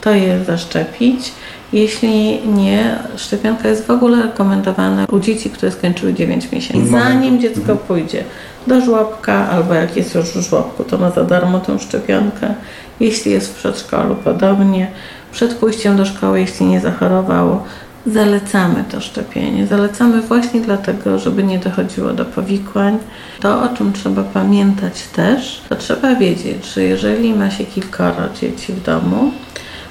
[0.00, 1.32] to je zaszczepić.
[1.72, 6.90] Jeśli nie, szczepionka jest w ogóle rekomendowana u dzieci, które skończyły 9 miesięcy.
[6.90, 8.24] Zanim dziecko pójdzie
[8.66, 12.54] do żłobka, albo jak jest już w żłobku, to ma za darmo tę szczepionkę.
[13.00, 14.90] Jeśli jest w przedszkolu, podobnie.
[15.32, 17.64] Przed pójściem do szkoły, jeśli nie zachorowało,
[18.06, 19.66] zalecamy to szczepienie.
[19.66, 22.98] Zalecamy właśnie dlatego, żeby nie dochodziło do powikłań.
[23.40, 28.72] To, o czym trzeba pamiętać też, to trzeba wiedzieć, że jeżeli ma się kilkoro dzieci
[28.72, 29.32] w domu,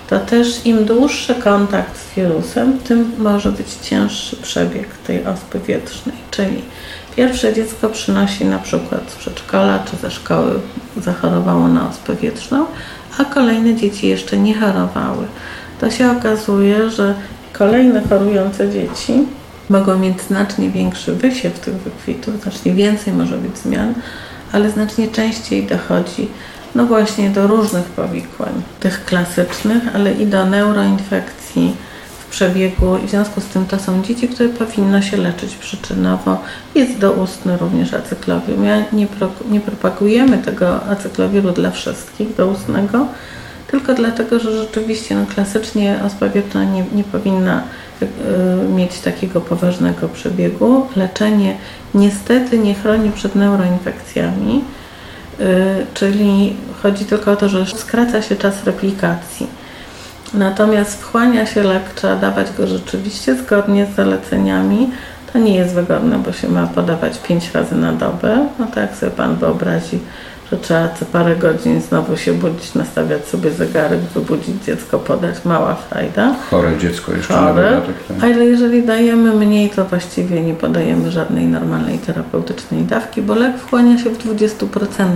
[0.09, 6.15] to też im dłuższy kontakt z wirusem, tym może być cięższy przebieg tej ospy wietrznej.
[6.31, 6.61] Czyli
[7.15, 10.59] pierwsze dziecko przynosi na przykład z przedszkola czy ze szkoły
[10.97, 12.65] zachorowało na ospę wietrzną,
[13.17, 15.25] a kolejne dzieci jeszcze nie chorowały.
[15.81, 17.15] To się okazuje, że
[17.53, 19.13] kolejne chorujące dzieci
[19.69, 23.93] mogą mieć znacznie większy wysiew tych wykwitów, znacznie więcej może być zmian,
[24.51, 26.27] ale znacznie częściej dochodzi
[26.75, 31.75] no właśnie do różnych powikłań, tych klasycznych, ale i do neuroinfekcji
[32.19, 36.41] w przebiegu i w związku z tym to są dzieci, które powinno się leczyć przyczynowo.
[36.75, 38.63] Jest doustny również acyklowium.
[38.65, 43.07] Ja nie, pro, nie propagujemy tego acyklowiru dla wszystkich doustnego,
[43.67, 46.25] tylko dlatego, że rzeczywiście no, klasycznie ospa
[46.73, 47.63] nie, nie powinna
[48.01, 48.07] y,
[48.75, 50.87] mieć takiego poważnego przebiegu.
[50.95, 51.57] Leczenie
[51.93, 54.63] niestety nie chroni przed neuroinfekcjami,
[55.93, 59.47] czyli chodzi tylko o to, że skraca się czas replikacji.
[60.33, 64.89] Natomiast wchłania się lek, trzeba dawać go rzeczywiście zgodnie z zaleceniami.
[65.33, 68.47] To nie jest wygodne, bo się ma podawać 5 razy na dobę.
[68.59, 69.99] No tak sobie Pan wyobrazi,
[70.51, 75.75] że trzeba co parę godzin znowu się budzić, nastawiać sobie zegarek, wybudzić dziecko, podać, mała
[75.75, 76.35] frajda.
[76.49, 78.23] Chore dziecko jeszcze Chore, na tak.
[78.23, 83.97] ale jeżeli dajemy mniej, to właściwie nie podajemy żadnej normalnej terapeutycznej dawki, bo lek wchłania
[83.97, 85.15] się w 20%.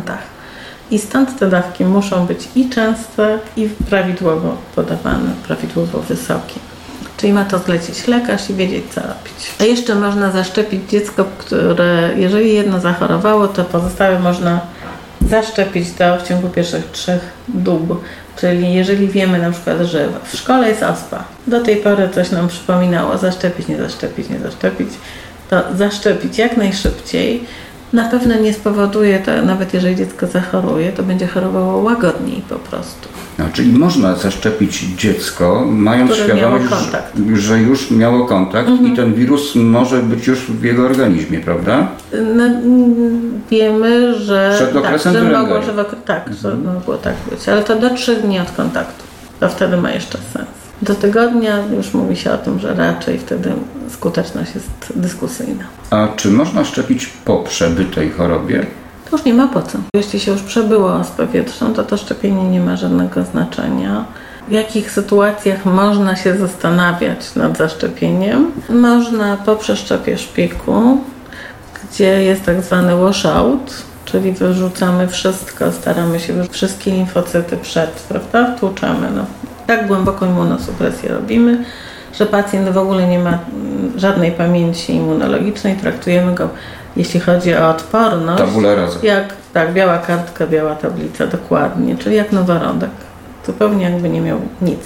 [0.92, 6.60] I stąd te dawki muszą być i częste, i prawidłowo podawane, prawidłowo wysokie.
[7.18, 9.52] Czyli ma to zlecić lekarz i wiedzieć, co robić.
[9.60, 14.60] A jeszcze można zaszczepić dziecko, które, jeżeli jedno zachorowało, to pozostałe można
[15.30, 18.04] zaszczepić to w ciągu pierwszych trzech dób.
[18.36, 22.48] Czyli jeżeli wiemy na przykład, że w szkole jest ospa, do tej pory coś nam
[22.48, 24.90] przypominało zaszczepić, nie zaszczepić, nie zaszczepić,
[25.50, 27.44] to zaszczepić jak najszybciej.
[27.94, 33.19] Na pewno nie spowoduje to, nawet jeżeli dziecko zachoruje, to będzie chorowało łagodniej po prostu.
[33.40, 36.66] No, czyli można zaszczepić dziecko, mając Które świadomość,
[37.34, 38.94] że, już miało kontakt mhm.
[38.94, 41.88] i ten wirus może być już w jego organizmie, prawda?
[42.36, 42.44] No,
[43.52, 46.38] wiemy, że, Przed tak, okresem że mogło, że, tak, mhm.
[46.38, 49.04] że mogło tak być, ale to do trzech dni od kontaktu.
[49.40, 50.48] To wtedy ma jeszcze sens.
[50.82, 53.52] Do tygodnia już mówi się o tym, że raczej wtedy
[53.90, 55.64] skuteczność jest dyskusyjna.
[55.90, 58.66] A czy można szczepić po przebytej chorobie?
[59.10, 59.78] To już nie ma po co.
[59.94, 64.06] Jeśli się już przebyło ospę wietrzną, to to szczepienie nie ma żadnego znaczenia.
[64.48, 68.52] W jakich sytuacjach można się zastanawiać nad zaszczepieniem?
[68.70, 70.98] Można po przeszczepie szpiku,
[71.84, 73.74] gdzie jest tak zwany washout,
[74.06, 78.56] czyli wyrzucamy wszystko, staramy się wszystkie limfocyty przed, prawda?
[78.58, 79.08] Wtłuczamy.
[79.16, 79.26] No.
[79.68, 81.64] Tak głęboką immunosupresję robimy,
[82.14, 83.40] że pacjent w ogóle nie ma
[83.96, 86.50] żadnej pamięci immunologicznej, traktujemy go
[86.96, 88.44] jeśli chodzi o odporność.
[88.44, 89.00] Tabula rasa.
[89.04, 92.90] Jak, tak, biała kartka, biała tablica, dokładnie, czyli jak noworodek.
[93.46, 94.80] Zupełnie jakby nie miał nic.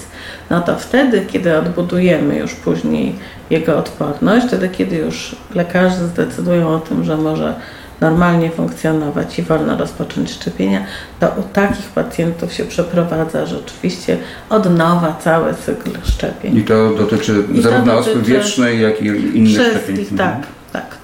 [0.49, 3.15] No to wtedy, kiedy odbudujemy już później
[3.49, 7.55] jego odporność, wtedy, kiedy już lekarze zdecydują o tym, że może
[8.01, 10.85] normalnie funkcjonować i wolno rozpocząć szczepienia,
[11.19, 14.17] to u takich pacjentów się przeprowadza rzeczywiście
[14.49, 16.57] od nowa cały cykl szczepień.
[16.57, 19.05] I to dotyczy I zarówno ospy wiecznej, jak i
[19.37, 20.05] innych szczepień.
[20.05, 20.41] Tak, tak,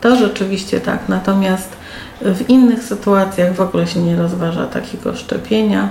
[0.02, 1.00] to rzeczywiście tak.
[1.10, 1.70] Natomiast
[2.22, 5.90] w innych sytuacjach w ogóle się nie rozważa takiego szczepienia.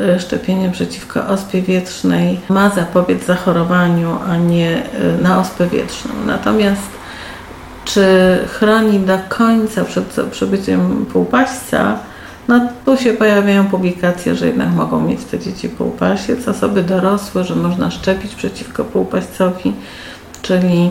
[0.00, 4.82] Y, szczepienie przeciwko ospie wietrznej ma zapobiec zachorowaniu, a nie
[5.18, 6.12] y, na ospę wietrzną.
[6.26, 7.02] Natomiast
[7.84, 8.04] czy
[8.48, 11.98] chroni do końca przed przebyciem półpaśca,
[12.48, 17.56] no tu się pojawiają publikacje, że jednak mogą mieć te dzieci półpasiec, osoby dorosłe, że
[17.56, 19.72] można szczepić przeciwko półpaścowi,
[20.42, 20.90] czyli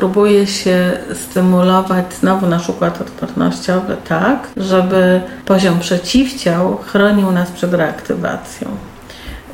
[0.00, 8.68] próbuje się stymulować znowu nasz układ odpornościowy tak, żeby poziom przeciwciał chronił nas przed reaktywacją.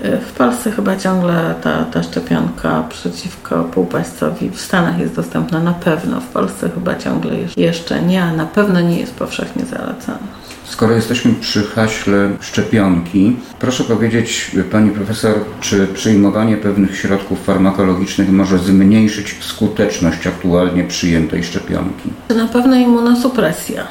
[0.00, 6.20] W Polsce chyba ciągle ta, ta szczepionka przeciwko półpaścowi w Stanach jest dostępna na pewno,
[6.20, 10.18] w Polsce chyba ciągle jeszcze nie, a na pewno nie jest powszechnie zalecana.
[10.68, 18.58] Skoro jesteśmy przy haśle szczepionki, proszę powiedzieć Pani Profesor, czy przyjmowanie pewnych środków farmakologicznych może
[18.58, 22.10] zmniejszyć skuteczność aktualnie przyjętej szczepionki?
[22.36, 23.86] Na pewno immunosupresja,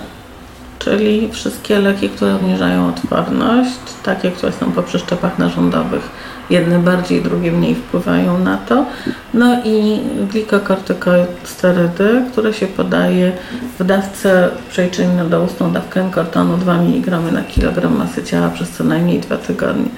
[0.80, 6.10] czyli wszystkie leki, które obniżają odporność, takie, które są po przeszczepach narządowych,
[6.50, 8.86] jedne bardziej, drugie mniej wpływają na to.
[9.34, 10.00] No i
[10.32, 13.32] glikokortykosterydy, które się podaje
[13.80, 19.20] w dawce przejrzyjnej doustną dawkę kortonu 2 mg na kilogram masy ciała przez co najmniej
[19.20, 19.90] 2 tygodnie.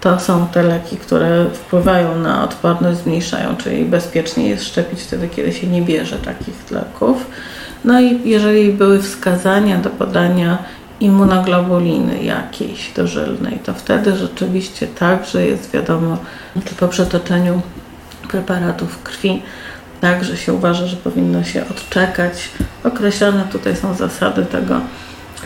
[0.00, 5.52] to są te leki, które wpływają na odporność, zmniejszają, czyli bezpiecznie jest szczepić wtedy, kiedy
[5.52, 7.26] się nie bierze takich leków.
[7.84, 10.58] No i jeżeli były wskazania do podania
[11.04, 16.18] immunoglobuliny jakiejś dożylnej, to wtedy rzeczywiście także jest wiadomo,
[16.64, 17.62] czy po przetoczeniu
[18.28, 19.42] preparatów krwi
[20.00, 22.50] także się uważa, że powinno się odczekać.
[22.84, 24.80] Określone tutaj są zasady tego,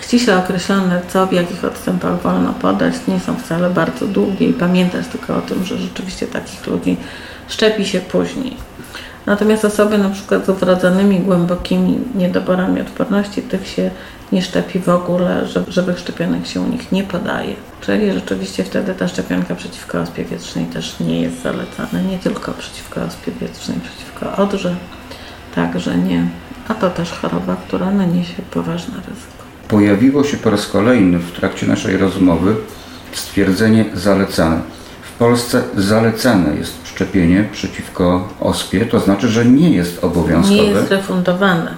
[0.03, 5.07] ściśle określone, co w jakich odstępach wolno podać, nie są wcale bardzo długie i pamiętać
[5.07, 6.97] tylko o tym, że rzeczywiście takich ludzi
[7.49, 8.68] szczepi się później.
[9.29, 13.91] Natomiast osoby na przykład z wrodzonymi głębokimi niedoborami odporności, tych się
[14.33, 17.55] nie szczepi w ogóle, żywych szczepionek się u nich nie podaje.
[17.81, 22.03] Czyli rzeczywiście wtedy ta szczepionka przeciwko ospie wietrznej też nie jest zalecana.
[22.11, 24.77] Nie tylko przeciwko ospie wietrznej, przeciwko odrze,
[25.55, 26.27] także nie.
[26.69, 29.45] A to też choroba, która naniesie poważne ryzyko.
[29.69, 32.57] Pojawiło się po raz kolejny w trakcie naszej rozmowy
[33.13, 34.61] stwierdzenie zalecane.
[35.19, 40.63] W Polsce zalecane jest szczepienie przeciwko ospie, to znaczy, że nie jest obowiązkowe.
[40.63, 41.75] Nie jest refundowane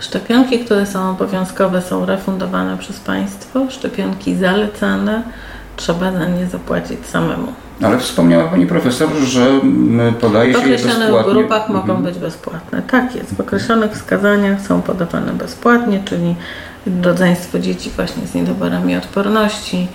[0.00, 3.70] Szczepionki, które są obowiązkowe, są refundowane przez państwo.
[3.70, 5.22] Szczepionki zalecane
[5.76, 7.52] trzeba za nie zapłacić samemu.
[7.82, 9.60] Ale wspomniała Pani Profesor, że
[10.20, 11.06] podaje się je bezpłatnie.
[11.06, 11.78] W określonych grupach mhm.
[11.78, 12.82] mogą być bezpłatne.
[12.82, 13.34] Tak jest.
[13.34, 16.34] W określonych wskazaniach są podawane bezpłatnie, czyli
[17.02, 19.88] rodzeństwo dzieci właśnie z niedoborami odporności,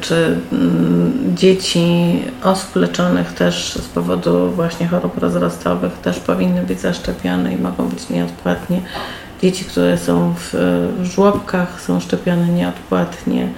[0.00, 7.54] czy mm, dzieci osób leczonych też z powodu właśnie chorób rozrostowych też powinny być zaszczepione
[7.54, 8.80] i mogą być nieodpłatnie.
[9.42, 10.54] Dzieci, które są w
[11.02, 13.48] żłobkach są szczepione nieodpłatnie.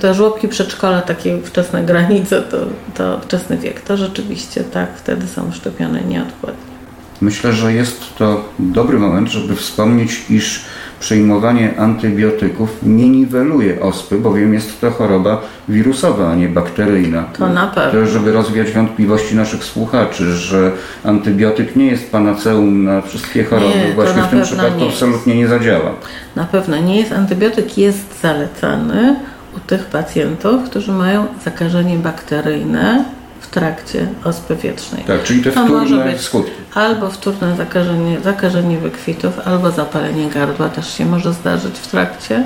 [0.00, 2.56] Te żłobki przedszkola, takie wczesne granice, to,
[2.94, 6.75] to wczesny wiek, to rzeczywiście tak, wtedy są szczepione nieodpłatnie.
[7.20, 10.64] Myślę, że jest to dobry moment, żeby wspomnieć, iż
[11.00, 17.22] przyjmowanie antybiotyków nie niweluje ospy, bowiem jest to choroba wirusowa, a nie bakteryjna.
[17.22, 18.00] To na pewno.
[18.00, 20.72] To, żeby rozwiać wątpliwości naszych słuchaczy, że
[21.04, 25.90] antybiotyk nie jest panaceum na wszystkie choroby, nie, właśnie w tym przypadku absolutnie nie zadziała.
[26.36, 27.12] Na pewno nie jest.
[27.12, 29.16] Antybiotyk jest zalecany
[29.56, 33.04] u tych pacjentów, którzy mają zakażenie bakteryjne,
[33.40, 35.04] w trakcie ospy wietrznej.
[35.04, 36.65] Tak, czyli te to może być skutki.
[36.76, 42.44] Albo wtórne zakażenie, zakażenie wykwitów, albo zapalenie gardła też się może zdarzyć w trakcie,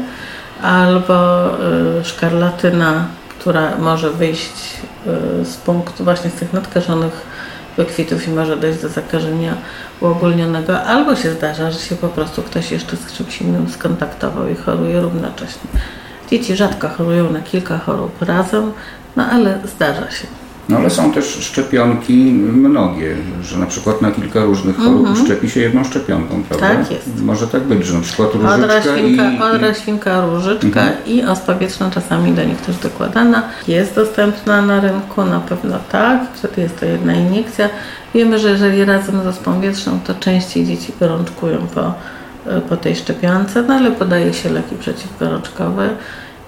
[0.62, 1.48] albo
[2.00, 4.52] y, szkarlatyna, która może wyjść
[5.42, 7.26] y, z punktu właśnie z tych nadkażonych
[7.76, 9.54] wykwitów i może dojść do zakażenia
[10.00, 14.54] uogólnionego, albo się zdarza, że się po prostu ktoś jeszcze z czymś innym skontaktował i
[14.54, 15.70] choruje równocześnie.
[16.30, 18.72] Dzieci rzadko chorują na kilka chorób razem,
[19.16, 20.39] no ale zdarza się.
[20.68, 25.24] No ale są też szczepionki mnogie, że na przykład na kilka różnych chorób -hmm.
[25.24, 26.68] szczepi się jedną szczepionką, prawda?
[26.68, 27.22] Tak jest.
[27.22, 29.38] Może tak być, że na przykład różyczka odra, świnka, i...
[29.42, 30.92] Odra, świnka, różyczka -hmm.
[31.06, 31.54] i ospa
[31.94, 33.42] czasami do nich też dokładana.
[33.68, 36.20] Jest dostępna na rynku, na pewno tak.
[36.34, 37.68] Wtedy jest to jedna iniekcja.
[38.14, 39.60] Wiemy, że jeżeli razem z ospą
[40.06, 41.94] to częściej dzieci gorączkują po,
[42.68, 45.90] po tej szczepionce, no ale podaje się leki przeciwgorączkowe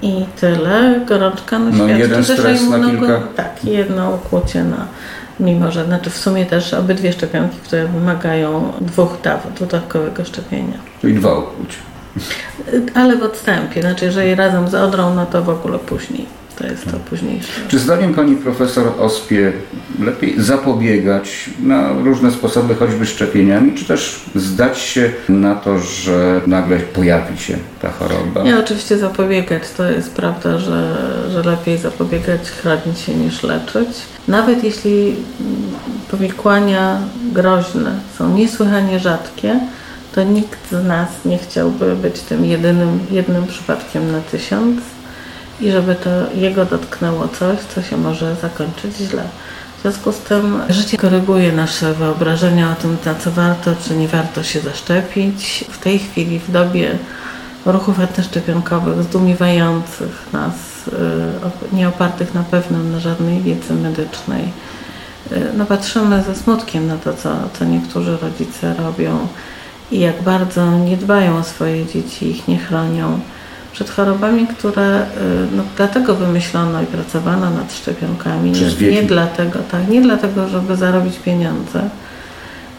[0.02, 1.00] i tyle.
[1.06, 3.20] Gorączka no, no jeden stres na kilka...
[3.36, 4.86] Tak, jedno ukłucie na
[5.40, 10.78] mimo że znaczy w sumie też obydwie szczepionki, które wymagają dwóch dawek dodatkowego szczepienia.
[11.00, 11.78] Czyli dwa ukłucia.
[12.94, 16.26] Ale w odstępie, znaczy jeżeli razem z odrą, no to w ogóle później
[16.58, 17.52] to jest to późniejsze.
[17.68, 19.52] Czy zdaniem Pani Profesor Ospie
[20.00, 26.78] lepiej zapobiegać na różne sposoby, choćby szczepieniami, czy też zdać się na to, że nagle
[26.78, 28.42] pojawi się ta choroba?
[28.42, 29.62] Nie, oczywiście zapobiegać.
[29.76, 30.96] To jest prawda, że,
[31.30, 33.88] że lepiej zapobiegać, chronić się niż leczyć.
[34.28, 35.16] Nawet jeśli
[36.10, 37.00] powikłania
[37.32, 39.60] groźne są niesłychanie rzadkie,
[40.14, 44.80] to nikt z nas nie chciałby być tym jedynym, jednym przypadkiem na tysiąc
[45.62, 49.22] i żeby to jego dotknęło coś, co się może zakończyć źle.
[49.78, 54.08] W związku z tym życie koryguje nasze wyobrażenia o tym, na co warto, czy nie
[54.08, 55.64] warto się zaszczepić.
[55.70, 56.98] W tej chwili, w dobie
[57.66, 60.54] ruchów antyszczepionkowych zdumiewających nas,
[61.72, 64.42] y, nie opartych na pewnym, na żadnej wiedzy medycznej,
[65.32, 69.28] y, no patrzymy ze smutkiem na to, co, co niektórzy rodzice robią
[69.90, 73.20] i jak bardzo nie dbają o swoje dzieci, ich nie chronią
[73.72, 75.06] przed chorobami, które y,
[75.56, 78.50] no, dlatego wymyślono i pracowano nad szczepionkami.
[78.50, 81.90] Nie, nie, dlatego, tak, nie dlatego, żeby zarobić pieniądze,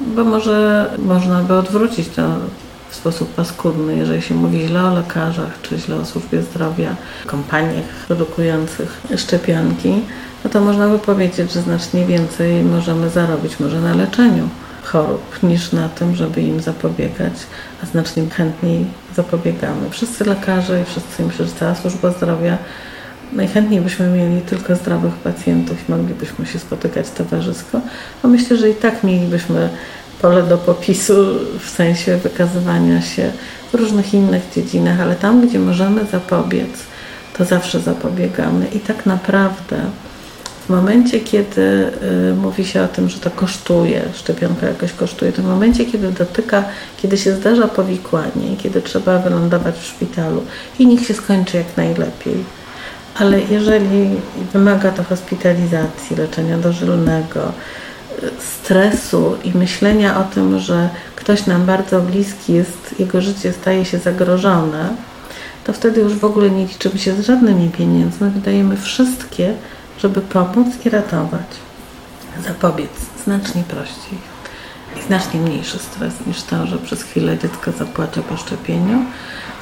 [0.02, 2.22] bo może można by odwrócić to
[2.90, 7.86] w sposób paskudny, jeżeli się mówi źle o lekarzach czy źle o służbie zdrowia, kompaniach
[8.08, 9.94] produkujących szczepionki,
[10.44, 14.50] no to można by powiedzieć, że znacznie więcej możemy zarobić może na leczeniu
[14.84, 17.34] chorób niż na tym, żeby im zapobiegać,
[17.84, 18.86] a znacznie chętniej
[19.16, 19.90] zapobiegamy.
[19.90, 22.58] Wszyscy lekarze i wszyscy, myślę, że cała służba zdrowia
[23.36, 27.82] Najchętniej byśmy mieli tylko zdrowych pacjentów i moglibyśmy się spotykać towarzysko,
[28.24, 29.70] a myślę, że i tak mielibyśmy
[30.22, 31.14] pole do popisu
[31.60, 33.32] w sensie wykazywania się
[33.72, 36.70] w różnych innych dziedzinach, ale tam, gdzie możemy zapobiec,
[37.38, 39.78] to zawsze zapobiegamy i tak naprawdę
[40.66, 41.62] w momencie, kiedy
[42.32, 46.12] y, mówi się o tym, że to kosztuje, szczepionka jakoś kosztuje, to w momencie, kiedy
[46.12, 46.64] dotyka,
[47.02, 50.44] kiedy się zdarza powikłanie, kiedy trzeba wylądować w szpitalu
[50.80, 52.44] i niech się skończy jak najlepiej.
[53.16, 54.10] Ale jeżeli
[54.54, 57.52] wymaga to hospitalizacji, leczenia dożylnego,
[58.40, 63.98] stresu i myślenia o tym, że ktoś nam bardzo bliski jest, jego życie staje się
[63.98, 64.96] zagrożone,
[65.64, 69.54] to wtedy już w ogóle nie liczymy się z żadnymi pieniędzmi, wydajemy wszystkie,
[70.00, 71.48] żeby pomóc i ratować.
[72.48, 72.92] Zapobiec
[73.24, 74.18] znacznie prościej
[75.00, 79.06] i znacznie mniejszy stres niż to, że przez chwilę dziecko zapłacze po szczepieniu,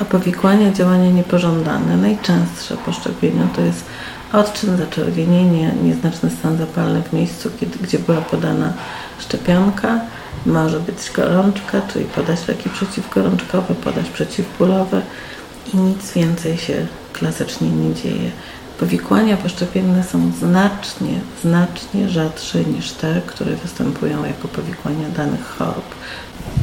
[0.02, 3.86] a powikłania, działania niepożądane, najczęstsze po szczepieniu to jest
[4.34, 8.74] odczyn, zaczerwienienie, nieznaczny stan zapalny w miejscu, kiedy, gdzie była podana
[9.20, 10.00] szczepionka,
[10.46, 15.02] może być gorączka, czyli podać leki przeciwgorączkowe, podać przeciwbólowe
[15.74, 18.32] i nic więcej się klasycznie nie dzieje.
[18.82, 25.96] Powikłania poszczepienne są znacznie, znacznie rzadsze niż te, które występują jako powikłania danych chorób.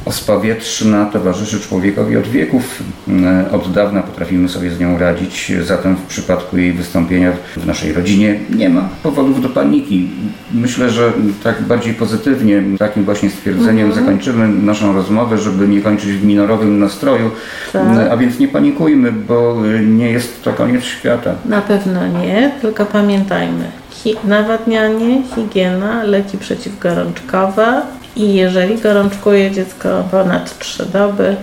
[0.09, 2.83] Ospa wietrzna towarzyszy człowiekowi od wieków.
[3.09, 7.93] E, od dawna potrafimy sobie z nią radzić, zatem w przypadku jej wystąpienia w naszej
[7.93, 10.11] rodzinie nie ma powodów do paniki.
[10.55, 14.07] Myślę, że tak bardziej pozytywnie, takim właśnie stwierdzeniem mhm.
[14.07, 17.31] zakończymy naszą rozmowę, żeby nie kończyć w minorowym nastroju.
[17.73, 17.83] Tak.
[18.11, 19.57] A więc nie panikujmy, bo
[19.87, 21.35] nie jest to koniec świata.
[21.45, 23.71] Na pewno nie, tylko pamiętajmy.
[23.91, 27.83] Hi nawadnianie, higiena, leki przeciwgorączkowe,
[28.19, 31.37] i jeżeli gorączkuje dziecko ponad 3 doby,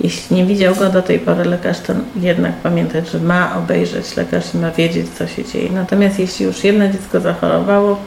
[0.00, 4.54] jeśli nie widział go do tej pory lekarz, to jednak pamiętać, że ma obejrzeć lekarz
[4.54, 5.70] i ma wiedzieć, co się dzieje.
[5.72, 7.98] Natomiast jeśli już jedno dziecko zachorowało,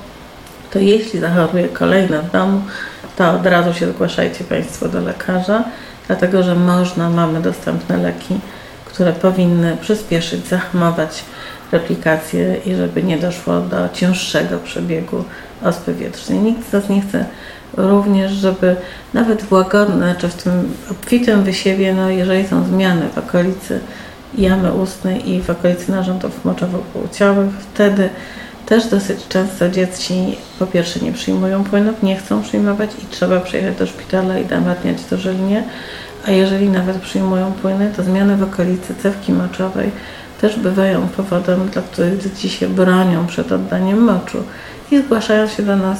[0.71, 2.61] to jeśli zachoruje kolejne w domu,
[3.17, 5.63] to od razu się zgłaszajcie Państwo do lekarza,
[6.07, 8.39] dlatego że można, mamy dostępne leki,
[8.85, 11.23] które powinny przyspieszyć, zahamować
[11.71, 15.23] replikację i żeby nie doszło do cięższego przebiegu
[15.63, 16.39] ospy wietrznej.
[16.39, 17.25] Nikt z nas nie chce
[17.77, 18.75] również, żeby
[19.13, 23.79] nawet w łagodne, czy w tym obfitym wysiewie, no jeżeli są zmiany w okolicy
[24.37, 28.09] jamy ustnej i w okolicy narządów moczowo-płciowych, wtedy
[28.65, 33.77] też dosyć często dzieci po pierwsze nie przyjmują płynów, nie chcą przyjmować i trzeba przyjechać
[33.77, 35.63] do szpitala i nawadniać dożylnie,
[36.27, 39.91] a jeżeli nawet przyjmują płyny, to zmiany w okolicy cewki moczowej
[40.41, 44.43] też bywają powodem, dla których dzieci się bronią przed oddaniem moczu
[44.91, 45.99] i zgłaszają się do nas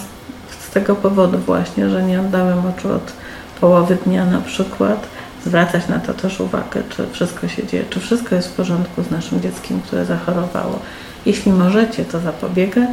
[0.74, 3.13] tego powodu właśnie, że nie oddałem oczu od
[3.61, 5.07] połowy dnia na przykład,
[5.45, 9.11] zwracać na to też uwagę, czy wszystko się dzieje, czy wszystko jest w porządku z
[9.11, 10.80] naszym dzieckiem, które zachorowało.
[11.26, 12.89] Jeśli możecie, to zapobiegać.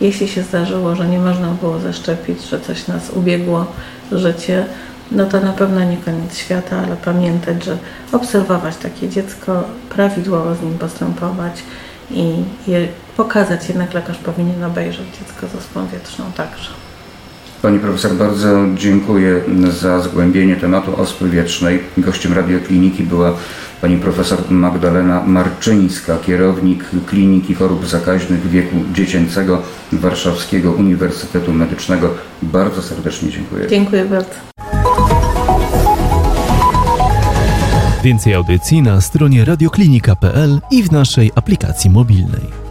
[0.00, 3.66] Jeśli się zdarzyło, że nie można było zaszczepić, że coś nas ubiegło
[4.12, 4.66] życie,
[5.10, 7.78] no to na pewno nie koniec świata, ale pamiętać, że
[8.12, 11.62] obserwować takie dziecko, prawidłowo z nim postępować
[12.10, 12.34] i
[12.66, 13.68] je pokazać.
[13.68, 16.87] Jednak lekarz powinien obejrzeć dziecko z ospą wietrzną także.
[17.62, 19.40] Pani profesor, bardzo dziękuję
[19.70, 21.80] za zgłębienie tematu ospy wiecznej.
[21.98, 23.34] Gościem radiokliniki była
[23.80, 32.10] pani profesor Magdalena Marczyńska, kierownik Kliniki Chorób Zakaźnych Wieku Dziecięcego Warszawskiego Uniwersytetu Medycznego.
[32.42, 33.66] Bardzo serdecznie dziękuję.
[33.66, 34.30] Dziękuję bardzo.
[38.04, 42.67] Więcej audycji na stronie radioklinika.pl i w naszej aplikacji mobilnej.